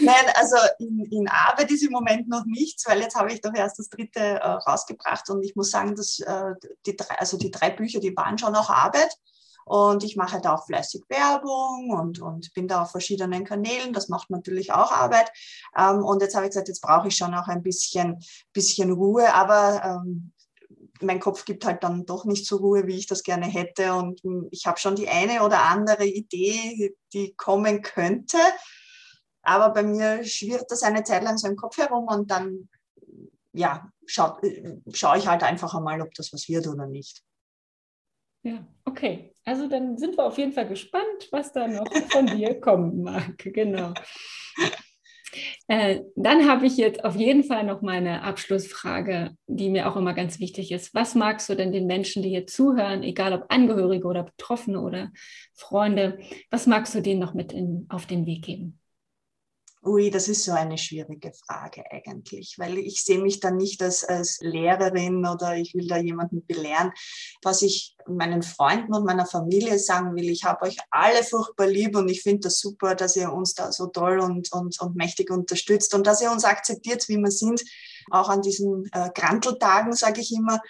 Nein, 0.00 0.14
also 0.34 0.56
in, 0.80 1.06
in, 1.10 1.28
Arbeit 1.28 1.70
ist 1.70 1.84
im 1.84 1.92
Moment 1.92 2.28
noch 2.28 2.44
nichts, 2.46 2.84
weil 2.88 3.00
jetzt 3.00 3.14
habe 3.14 3.32
ich 3.32 3.40
doch 3.40 3.54
erst 3.54 3.78
das 3.78 3.88
dritte 3.88 4.20
äh, 4.20 4.44
rausgebracht 4.44 5.30
und 5.30 5.44
ich 5.44 5.54
muss 5.54 5.70
sagen, 5.70 5.94
dass 5.94 6.18
äh, 6.18 6.54
die 6.84 6.96
drei, 6.96 7.14
also 7.18 7.38
die 7.38 7.52
drei 7.52 7.70
Bücher, 7.70 8.00
die 8.00 8.16
waren 8.16 8.38
schon 8.38 8.54
auch 8.56 8.70
Arbeit. 8.70 9.16
Und 9.68 10.04
ich 10.04 10.14
mache 10.14 10.34
halt 10.34 10.46
auch 10.46 10.64
fleißig 10.64 11.02
Werbung 11.08 11.90
und, 11.90 12.20
und 12.20 12.54
bin 12.54 12.68
da 12.68 12.82
auf 12.82 12.92
verschiedenen 12.92 13.44
Kanälen. 13.44 13.92
Das 13.92 14.08
macht 14.08 14.30
natürlich 14.30 14.72
auch 14.72 14.92
Arbeit. 14.92 15.28
Ähm, 15.76 16.04
und 16.04 16.22
jetzt 16.22 16.36
habe 16.36 16.46
ich 16.46 16.50
gesagt, 16.50 16.68
jetzt 16.68 16.82
brauche 16.82 17.08
ich 17.08 17.16
schon 17.16 17.34
auch 17.34 17.48
ein 17.48 17.64
bisschen, 17.64 18.22
bisschen 18.52 18.92
Ruhe. 18.92 19.34
Aber 19.34 19.82
ähm, 19.84 20.32
mein 21.00 21.18
Kopf 21.18 21.44
gibt 21.44 21.66
halt 21.66 21.82
dann 21.82 22.06
doch 22.06 22.24
nicht 22.26 22.46
so 22.46 22.58
Ruhe, 22.58 22.86
wie 22.86 22.96
ich 22.96 23.08
das 23.08 23.24
gerne 23.24 23.46
hätte. 23.46 23.94
Und 23.94 24.20
hm, 24.22 24.46
ich 24.52 24.66
habe 24.66 24.78
schon 24.78 24.94
die 24.94 25.08
eine 25.08 25.42
oder 25.42 25.62
andere 25.62 26.06
Idee, 26.06 26.94
die 27.12 27.34
kommen 27.34 27.82
könnte. 27.82 28.38
Aber 29.42 29.70
bei 29.70 29.82
mir 29.82 30.22
schwirrt 30.22 30.70
das 30.70 30.84
eine 30.84 31.02
Zeit 31.02 31.24
lang 31.24 31.38
so 31.38 31.48
im 31.48 31.56
Kopf 31.56 31.76
herum 31.76 32.06
und 32.06 32.30
dann, 32.30 32.68
ja, 33.52 33.90
schaue 34.06 34.40
äh, 34.42 34.76
schau 34.92 35.16
ich 35.16 35.26
halt 35.26 35.42
einfach 35.42 35.74
einmal, 35.74 36.00
ob 36.02 36.14
das 36.14 36.32
was 36.32 36.48
wird 36.48 36.68
oder 36.68 36.86
nicht. 36.86 37.24
Ja, 38.46 38.64
okay. 38.84 39.32
Also 39.44 39.68
dann 39.68 39.98
sind 39.98 40.16
wir 40.16 40.24
auf 40.24 40.38
jeden 40.38 40.52
Fall 40.52 40.68
gespannt, 40.68 41.28
was 41.32 41.52
da 41.52 41.66
noch 41.66 41.92
von 42.10 42.26
dir 42.26 42.54
kommen 42.60 43.02
mag. 43.02 43.36
Genau. 43.38 43.92
Äh, 45.66 46.02
dann 46.14 46.48
habe 46.48 46.66
ich 46.66 46.76
jetzt 46.76 47.04
auf 47.04 47.16
jeden 47.16 47.42
Fall 47.42 47.64
noch 47.64 47.82
meine 47.82 48.22
Abschlussfrage, 48.22 49.36
die 49.48 49.68
mir 49.68 49.88
auch 49.88 49.96
immer 49.96 50.14
ganz 50.14 50.38
wichtig 50.38 50.70
ist. 50.70 50.94
Was 50.94 51.16
magst 51.16 51.48
du 51.48 51.56
denn 51.56 51.72
den 51.72 51.88
Menschen, 51.88 52.22
die 52.22 52.28
hier 52.28 52.46
zuhören, 52.46 53.02
egal 53.02 53.32
ob 53.32 53.46
Angehörige 53.48 54.06
oder 54.06 54.22
Betroffene 54.22 54.80
oder 54.80 55.10
Freunde, 55.52 56.18
was 56.50 56.68
magst 56.68 56.94
du 56.94 57.02
denen 57.02 57.18
noch 57.18 57.34
mit 57.34 57.52
in, 57.52 57.86
auf 57.88 58.06
den 58.06 58.26
Weg 58.26 58.44
geben? 58.44 58.78
Ui, 59.86 60.10
das 60.10 60.26
ist 60.26 60.42
so 60.42 60.50
eine 60.50 60.78
schwierige 60.78 61.32
Frage 61.32 61.84
eigentlich, 61.92 62.56
weil 62.58 62.76
ich 62.76 63.04
sehe 63.04 63.20
mich 63.20 63.38
dann 63.38 63.56
nicht 63.56 63.80
als, 63.80 64.02
als 64.02 64.38
Lehrerin 64.40 65.24
oder 65.24 65.56
ich 65.56 65.74
will 65.74 65.86
da 65.86 65.96
jemanden 65.96 66.44
belehren. 66.44 66.90
Was 67.40 67.62
ich 67.62 67.96
meinen 68.08 68.42
Freunden 68.42 68.92
und 68.94 69.04
meiner 69.04 69.26
Familie 69.26 69.78
sagen 69.78 70.16
will, 70.16 70.28
ich 70.28 70.42
habe 70.42 70.66
euch 70.66 70.76
alle 70.90 71.22
furchtbar 71.22 71.68
lieb 71.68 71.94
und 71.94 72.08
ich 72.08 72.22
finde 72.22 72.40
das 72.40 72.58
super, 72.58 72.96
dass 72.96 73.14
ihr 73.14 73.32
uns 73.32 73.54
da 73.54 73.70
so 73.70 73.86
toll 73.86 74.18
und, 74.18 74.50
und, 74.52 74.80
und 74.80 74.96
mächtig 74.96 75.30
unterstützt 75.30 75.94
und 75.94 76.04
dass 76.04 76.20
ihr 76.20 76.32
uns 76.32 76.44
akzeptiert, 76.44 77.08
wie 77.08 77.18
wir 77.18 77.30
sind, 77.30 77.62
auch 78.10 78.28
an 78.28 78.42
diesen 78.42 78.88
äh, 78.90 79.10
Granteltagen, 79.14 79.92
sage 79.92 80.20
ich 80.20 80.34
immer. 80.34 80.60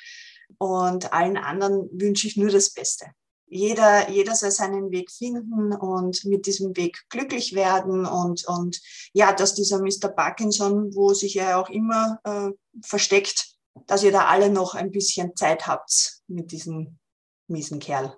Und 0.59 1.15
allen 1.15 1.39
anderen 1.39 1.89
wünsche 1.91 2.27
ich 2.27 2.37
nur 2.37 2.51
das 2.51 2.71
Beste 2.71 3.07
jeder, 3.49 4.11
jeder 4.11 4.35
soll 4.35 4.51
seinen 4.51 4.91
Weg 4.91 5.11
finden 5.11 5.73
und 5.73 6.25
mit 6.25 6.47
diesem 6.47 6.77
Weg 6.77 7.05
glücklich 7.09 7.55
werden 7.55 8.05
und, 8.05 8.45
und 8.47 8.81
ja, 9.13 9.33
dass 9.33 9.55
dieser 9.55 9.81
Mr. 9.81 10.09
Parkinson, 10.09 10.95
wo 10.95 11.15
sich 11.15 11.37
er 11.37 11.59
auch 11.61 11.71
immer 11.71 12.19
äh, 12.25 12.51
versteckt, 12.83 13.57
dass 13.87 14.03
ihr 14.03 14.13
da 14.13 14.27
alle 14.27 14.51
noch 14.51 14.75
ein 14.75 14.91
bisschen 14.91 15.37
Zeit 15.37 15.67
habt 15.67 16.23
mit 16.27 16.51
diesem 16.51 16.99
miesen 17.47 17.79
Kerl. 17.79 18.17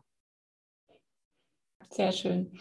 Sehr 1.90 2.12
schön. 2.12 2.58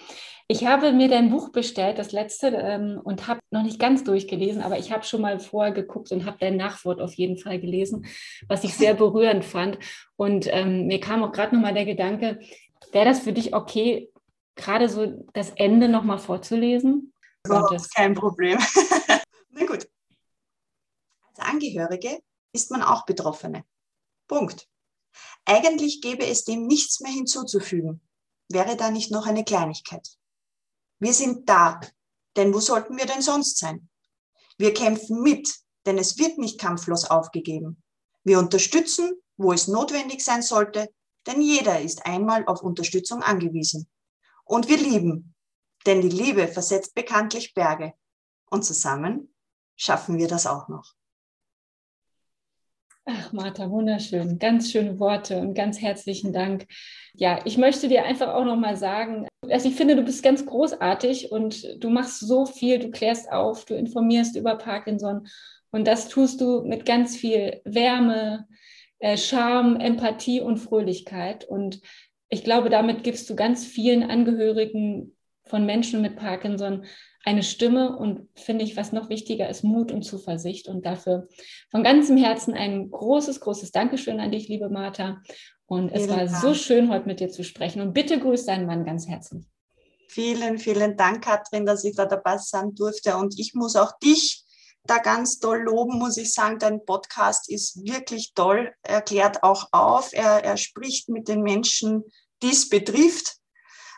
Ich 0.48 0.66
habe 0.66 0.94
mir 0.94 1.10
dein 1.10 1.30
Buch 1.30 1.50
bestellt, 1.50 1.98
das 1.98 2.14
letzte, 2.14 2.48
ähm, 2.48 3.02
und 3.04 3.28
habe 3.28 3.42
noch 3.52 3.64
nicht 3.64 3.80
ganz 3.80 4.06
durchgelesen, 4.06 4.62
aber 4.62 4.80
ich 4.80 4.94
habe 4.94 5.04
schon 5.04 5.22
mal 5.22 5.40
vorher 5.40 5.74
geguckt 5.74 6.12
und 6.14 6.26
habe 6.26 6.38
dein 6.40 6.56
Nachwort 6.56 7.02
auf 7.02 7.14
jeden 7.16 7.38
Fall 7.38 7.60
gelesen, 7.60 8.06
was 8.48 8.64
ich 8.64 8.74
sehr 8.74 8.94
berührend 8.94 9.44
fand. 9.44 9.78
Und 10.16 10.48
ähm, 10.50 10.88
mir 10.88 11.02
kam 11.02 11.22
auch 11.24 11.34
gerade 11.34 11.54
noch 11.54 11.62
mal 11.62 11.74
der 11.74 11.86
Gedanke, 11.86 12.40
wäre 12.94 13.06
das 13.06 13.20
für 13.20 13.34
dich 13.34 13.54
okay, 13.54 14.10
gerade 14.56 14.88
so 14.88 15.26
das 15.34 15.50
Ende 15.52 15.90
noch 15.90 16.04
mal 16.04 16.18
vorzulesen? 16.18 17.14
Überhaupt 17.46 17.94
kein 17.94 18.14
Problem. 18.14 18.58
Na 19.50 19.66
gut. 19.66 19.88
Als 21.28 21.40
Angehörige 21.40 22.20
ist 22.54 22.72
man 22.72 22.82
auch 22.82 23.06
Betroffene. 23.06 23.66
Punkt. 24.28 24.68
Eigentlich 25.46 26.02
gäbe 26.02 26.26
es 26.26 26.46
dem 26.46 26.68
nichts 26.68 27.02
mehr 27.02 27.12
hinzuzufügen. 27.12 28.02
Wäre 28.50 28.78
da 28.78 28.92
nicht 28.92 29.12
noch 29.12 29.26
eine 29.26 29.44
Kleinigkeit? 29.44 30.08
Wir 31.00 31.14
sind 31.14 31.48
da, 31.50 31.80
denn 32.36 32.54
wo 32.54 32.60
sollten 32.60 32.98
wir 32.98 33.06
denn 33.06 33.22
sonst 33.22 33.58
sein? 33.58 33.90
Wir 34.58 34.74
kämpfen 34.74 35.22
mit, 35.22 35.50
denn 35.86 35.98
es 35.98 36.18
wird 36.18 36.38
nicht 36.38 36.60
kampflos 36.60 37.06
aufgegeben. 37.06 37.84
Wir 38.24 38.40
unterstützen, 38.40 39.22
wo 39.38 39.54
es 39.54 39.68
notwendig 39.68 40.24
sein 40.24 40.42
sollte, 40.42 40.90
denn 41.28 41.42
jeder 41.42 41.82
ist 41.82 42.06
einmal 42.06 42.46
auf 42.48 42.62
Unterstützung 42.62 43.22
angewiesen. 43.22 43.88
Und 44.44 44.68
wir 44.68 44.78
lieben, 44.78 45.36
denn 45.86 46.02
die 46.02 46.10
Liebe 46.10 46.48
versetzt 46.48 46.96
bekanntlich 46.96 47.54
Berge. 47.54 47.94
Und 48.50 48.64
zusammen 48.64 49.34
schaffen 49.76 50.18
wir 50.18 50.28
das 50.28 50.48
auch 50.48 50.68
noch. 50.70 50.94
Ach, 53.10 53.32
Martha, 53.32 53.70
wunderschön. 53.72 54.38
Ganz 54.38 54.70
schöne 54.70 55.00
Worte 55.00 55.38
und 55.38 55.54
ganz 55.54 55.82
herzlichen 55.82 56.34
Dank. 56.34 56.66
Ja, 57.14 57.40
ich 57.46 57.58
möchte 57.58 57.88
dir 57.88 58.04
einfach 58.04 58.34
auch 58.34 58.44
nochmal 58.44 58.76
sagen, 58.76 59.30
also 59.50 59.70
ich 59.70 59.76
finde, 59.76 59.96
du 59.96 60.02
bist 60.04 60.24
ganz 60.24 60.46
großartig 60.46 61.32
und 61.32 61.82
du 61.82 61.90
machst 61.90 62.20
so 62.20 62.46
viel, 62.46 62.80
du 62.80 62.92
klärst 62.92 63.32
auf, 63.32 63.64
du 63.64 63.76
informierst 63.76 64.36
über 64.36 64.56
Parkinson 64.56 65.26
und 65.72 65.88
das 65.88 66.10
tust 66.10 66.42
du 66.42 66.64
mit 66.64 66.86
ganz 66.86 67.16
viel 67.16 67.62
Wärme, 67.64 68.46
äh, 69.00 69.16
Charme, 69.16 69.80
Empathie 69.80 70.42
und 70.42 70.58
Fröhlichkeit. 70.58 71.46
Und 71.46 71.80
ich 72.28 72.44
glaube, 72.44 72.70
damit 72.70 73.06
gibst 73.06 73.30
du 73.30 73.38
ganz 73.38 73.66
vielen 73.66 74.04
Angehörigen 74.04 75.16
von 75.46 75.66
Menschen 75.66 76.02
mit 76.02 76.18
Parkinson 76.18 76.84
eine 77.28 77.44
Stimme 77.44 77.98
und 77.98 78.30
finde 78.36 78.64
ich, 78.64 78.78
was 78.78 78.94
noch 78.94 79.10
wichtiger 79.10 79.50
ist, 79.50 79.62
Mut 79.62 79.92
und 79.92 80.04
Zuversicht. 80.04 80.70
Und 80.70 80.86
dafür 80.86 81.28
von 81.70 81.84
ganzem 81.84 82.16
Herzen 82.16 82.54
ein 82.54 82.90
großes, 82.90 83.42
großes 83.42 83.72
Dankeschön 83.72 84.22
an 84.22 84.32
dich, 84.32 84.48
liebe 84.48 84.70
Martha. 84.70 85.22
Und 85.66 85.92
es 85.92 86.08
war 86.08 86.30
so 86.30 86.54
schön, 86.54 86.90
heute 86.90 87.06
mit 87.06 87.20
dir 87.20 87.28
zu 87.28 87.44
sprechen. 87.44 87.82
Und 87.82 87.94
bitte 87.94 88.18
grüß 88.18 88.46
deinen 88.46 88.66
Mann 88.66 88.86
ganz 88.86 89.10
herzlich. 89.10 89.46
Vielen, 90.08 90.58
vielen 90.58 90.96
Dank, 90.96 91.26
Katrin, 91.26 91.66
dass 91.66 91.84
ich 91.84 91.98
da 91.98 92.06
dabei 92.06 92.38
sein 92.38 92.74
durfte. 92.74 93.18
Und 93.18 93.38
ich 93.38 93.54
muss 93.54 93.76
auch 93.76 93.92
dich 94.00 94.46
da 94.86 95.00
ganz 95.00 95.40
toll 95.40 95.64
loben, 95.64 96.00
muss 96.00 96.16
ich 96.16 96.34
sagen. 96.34 96.60
Dein 96.60 96.86
Podcast 96.86 97.52
ist 97.52 97.84
wirklich 97.86 98.36
toll. 98.36 98.74
Er 98.84 99.02
klärt 99.02 99.44
auch 99.44 99.68
auf. 99.74 100.14
Er, 100.14 100.46
er 100.46 100.56
spricht 100.56 101.10
mit 101.10 101.28
den 101.28 101.42
Menschen, 101.42 102.06
die 102.42 102.52
es 102.52 102.70
betrifft. 102.70 103.37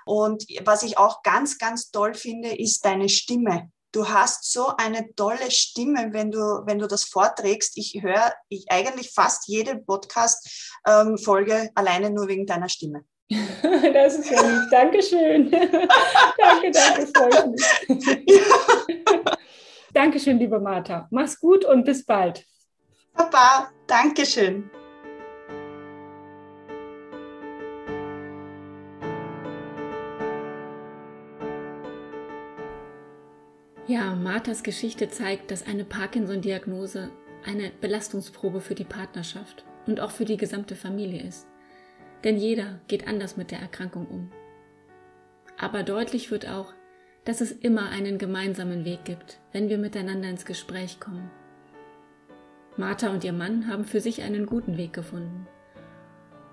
Und 0.09 0.43
was 0.63 0.81
ich 0.81 0.97
auch 0.97 1.21
ganz, 1.21 1.59
ganz 1.59 1.91
toll 1.91 2.15
finde, 2.15 2.49
ist 2.49 2.83
deine 2.83 3.09
Stimme. 3.09 3.69
Du 3.91 4.09
hast 4.09 4.51
so 4.51 4.75
eine 4.75 5.13
tolle 5.13 5.51
Stimme, 5.51 6.09
wenn 6.13 6.31
du, 6.31 6.39
wenn 6.65 6.79
du 6.79 6.87
das 6.87 7.03
vorträgst. 7.03 7.77
Ich 7.77 8.01
höre 8.01 8.33
ich 8.49 8.65
eigentlich 8.71 9.11
fast 9.13 9.47
jede 9.47 9.75
Podcast-Folge 9.75 11.53
ähm, 11.53 11.69
alleine 11.75 12.09
nur 12.09 12.27
wegen 12.27 12.47
deiner 12.47 12.69
Stimme. 12.69 13.03
Das 13.93 14.17
ist 14.17 14.31
ja 14.31 14.41
lieb. 14.41 14.71
Dankeschön. 14.71 15.51
danke, 16.37 16.71
danke, 16.71 17.07
freut 17.15 17.47
mich. 17.51 18.25
Ja. 18.25 19.37
Dankeschön, 19.93 20.39
liebe 20.39 20.59
Martha. 20.59 21.07
Mach's 21.11 21.39
gut 21.39 21.65
und 21.65 21.83
bis 21.83 22.03
bald. 22.03 22.43
Papa, 23.13 23.71
Dankeschön. 23.85 24.71
Ja, 34.09 34.15
Marthas 34.15 34.63
Geschichte 34.63 35.07
zeigt, 35.09 35.51
dass 35.51 35.67
eine 35.67 35.85
Parkinson-Diagnose 35.85 37.11
eine 37.45 37.71
Belastungsprobe 37.79 38.59
für 38.59 38.73
die 38.73 38.83
Partnerschaft 38.83 39.65
und 39.85 39.99
auch 39.99 40.09
für 40.09 40.25
die 40.25 40.37
gesamte 40.37 40.75
Familie 40.75 41.21
ist. 41.21 41.45
Denn 42.23 42.35
jeder 42.35 42.79
geht 42.87 43.07
anders 43.07 43.37
mit 43.37 43.51
der 43.51 43.59
Erkrankung 43.59 44.07
um. 44.07 44.31
Aber 45.59 45.83
deutlich 45.83 46.31
wird 46.31 46.49
auch, 46.49 46.73
dass 47.23 47.39
es 47.39 47.51
immer 47.51 47.89
einen 47.89 48.17
gemeinsamen 48.17 48.83
Weg 48.83 49.05
gibt, 49.05 49.39
wenn 49.51 49.69
wir 49.69 49.77
miteinander 49.77 50.27
ins 50.27 50.45
Gespräch 50.45 50.99
kommen. 50.99 51.29
Martha 52.77 53.11
und 53.11 53.23
ihr 53.23 53.33
Mann 53.33 53.67
haben 53.67 53.85
für 53.85 54.01
sich 54.01 54.23
einen 54.23 54.47
guten 54.47 54.75
Weg 54.75 54.91
gefunden. 54.91 55.45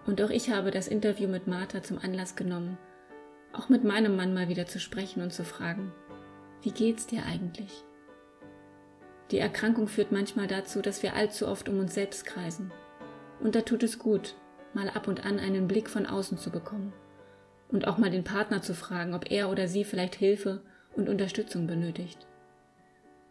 Und 0.04 0.20
auch 0.20 0.30
ich 0.30 0.50
habe 0.50 0.70
das 0.70 0.88
Interview 0.88 1.26
mit 1.26 1.46
Martha 1.46 1.82
zum 1.82 1.96
Anlass 1.96 2.36
genommen, 2.36 2.76
auch 3.54 3.70
mit 3.70 3.82
meinem 3.82 4.14
Mann 4.14 4.34
mal 4.34 4.50
wieder 4.50 4.66
zu 4.66 4.78
sprechen 4.78 5.22
und 5.22 5.32
zu 5.32 5.42
fragen, 5.42 5.94
wie 6.66 6.72
geht's 6.72 7.06
dir 7.06 7.24
eigentlich? 7.24 7.84
Die 9.30 9.38
Erkrankung 9.38 9.86
führt 9.86 10.10
manchmal 10.10 10.48
dazu, 10.48 10.82
dass 10.82 11.00
wir 11.00 11.14
allzu 11.14 11.46
oft 11.46 11.68
um 11.68 11.78
uns 11.78 11.94
selbst 11.94 12.26
kreisen. 12.26 12.72
Und 13.38 13.54
da 13.54 13.60
tut 13.60 13.84
es 13.84 14.00
gut, 14.00 14.34
mal 14.74 14.88
ab 14.88 15.06
und 15.06 15.24
an 15.24 15.38
einen 15.38 15.68
Blick 15.68 15.88
von 15.88 16.06
außen 16.06 16.38
zu 16.38 16.50
bekommen 16.50 16.92
und 17.70 17.86
auch 17.86 17.98
mal 17.98 18.10
den 18.10 18.24
Partner 18.24 18.62
zu 18.62 18.74
fragen, 18.74 19.14
ob 19.14 19.30
er 19.30 19.48
oder 19.48 19.68
sie 19.68 19.84
vielleicht 19.84 20.16
Hilfe 20.16 20.60
und 20.96 21.08
Unterstützung 21.08 21.68
benötigt. 21.68 22.26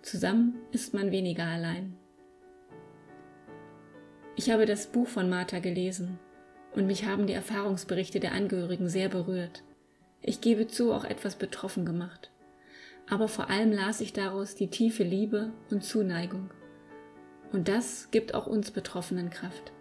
Zusammen 0.02 0.56
ist 0.71 0.93
man 0.93 1.12
weniger 1.12 1.43
allein. 1.43 1.98
Ich 4.38 4.50
habe 4.50 4.65
das 4.65 4.88
Buch 4.88 5.10
von 5.10 5.30
Martha 5.30 5.60
gelesen 5.60 6.19
und 6.74 6.88
mich 6.88 7.06
haben 7.06 7.28
die 7.28 7.34
Erfahrungsberichte 7.34 8.21
der 8.21 8.32
Angehörigen 8.32 8.88
sehr 8.88 9.10
berührt. 9.10 9.62
Ich 10.21 10.39
gebe 10.39 10.67
zu, 10.67 10.93
auch 10.93 11.04
etwas 11.04 11.36
betroffen 11.36 11.86
gemacht. 11.86 12.32
Aber 13.10 13.28
vor 13.28 13.50
allem 13.50 13.72
las 13.72 14.02
ich 14.02 14.13
daraus 14.13 14.56
die 14.56 14.70
tiefe 14.70 15.04
Liebe 15.04 15.52
und 15.70 15.84
Zuneigung. 15.84 16.50
Und 17.52 17.68
das 17.68 18.10
gibt 18.12 18.34
auch 18.34 18.48
uns 18.48 18.72
Betroffenen 18.72 19.30
Kraft. 19.30 19.72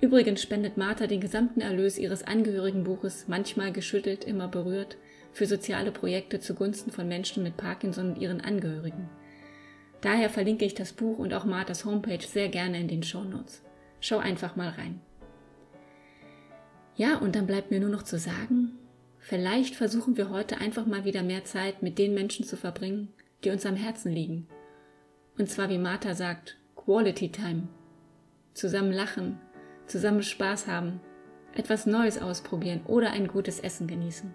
Übrigens 0.00 0.40
spendet 0.40 0.78
Martha 0.78 1.06
den 1.06 1.20
gesamten 1.20 1.60
Erlös 1.60 1.98
ihres 1.98 2.22
Angehörigenbuches 2.22 3.28
manchmal 3.28 3.70
geschüttelt, 3.70 4.24
immer 4.24 4.48
berührt 4.48 4.96
für 5.32 5.46
soziale 5.46 5.92
Projekte 5.92 6.40
zugunsten 6.40 6.90
von 6.90 7.06
Menschen 7.06 7.42
mit 7.42 7.56
Parkinson 7.56 8.10
und 8.10 8.18
ihren 8.18 8.40
Angehörigen. 8.40 9.08
Daher 10.00 10.30
verlinke 10.30 10.64
ich 10.64 10.74
das 10.74 10.94
Buch 10.94 11.18
und 11.18 11.34
auch 11.34 11.44
Marthas 11.44 11.84
Homepage 11.84 12.26
sehr 12.26 12.48
gerne 12.48 12.80
in 12.80 12.88
den 12.88 13.02
Shownotes. 13.02 13.62
Schau 14.00 14.16
einfach 14.16 14.56
mal 14.56 14.70
rein. 14.70 15.00
Ja, 16.96 17.18
und 17.18 17.36
dann 17.36 17.46
bleibt 17.46 17.70
mir 17.70 17.80
nur 17.80 17.90
noch 17.90 18.02
zu 18.02 18.18
sagen, 18.18 18.78
vielleicht 19.30 19.76
versuchen 19.76 20.16
wir 20.16 20.30
heute 20.30 20.58
einfach 20.58 20.86
mal 20.86 21.04
wieder 21.04 21.22
mehr 21.22 21.44
Zeit 21.44 21.84
mit 21.84 21.98
den 21.98 22.14
Menschen 22.14 22.44
zu 22.44 22.56
verbringen, 22.56 23.12
die 23.44 23.50
uns 23.50 23.64
am 23.64 23.76
Herzen 23.76 24.10
liegen. 24.10 24.48
Und 25.38 25.48
zwar, 25.48 25.70
wie 25.70 25.78
Martha 25.78 26.14
sagt, 26.14 26.58
Quality 26.74 27.30
Time. 27.30 27.68
Zusammen 28.54 28.90
lachen, 28.90 29.38
zusammen 29.86 30.24
Spaß 30.24 30.66
haben, 30.66 31.00
etwas 31.54 31.86
Neues 31.86 32.20
ausprobieren 32.20 32.80
oder 32.88 33.12
ein 33.12 33.28
gutes 33.28 33.60
Essen 33.60 33.86
genießen. 33.86 34.34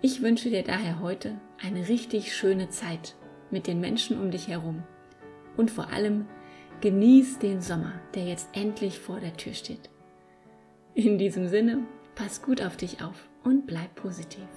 Ich 0.00 0.22
wünsche 0.22 0.48
dir 0.48 0.62
daher 0.62 1.00
heute 1.00 1.40
eine 1.60 1.88
richtig 1.88 2.36
schöne 2.36 2.68
Zeit 2.68 3.16
mit 3.50 3.66
den 3.66 3.80
Menschen 3.80 4.20
um 4.20 4.30
dich 4.30 4.46
herum 4.46 4.84
und 5.56 5.72
vor 5.72 5.88
allem 5.92 6.26
genieß 6.82 7.40
den 7.40 7.60
Sommer, 7.60 7.94
der 8.14 8.26
jetzt 8.26 8.48
endlich 8.52 9.00
vor 9.00 9.18
der 9.18 9.36
Tür 9.36 9.54
steht. 9.54 9.90
In 10.94 11.18
diesem 11.18 11.48
Sinne, 11.48 11.82
pass 12.14 12.42
gut 12.42 12.62
auf 12.62 12.76
dich 12.76 13.02
auf 13.02 13.29
und 13.44 13.66
bleib 13.66 13.94
positiv. 13.94 14.48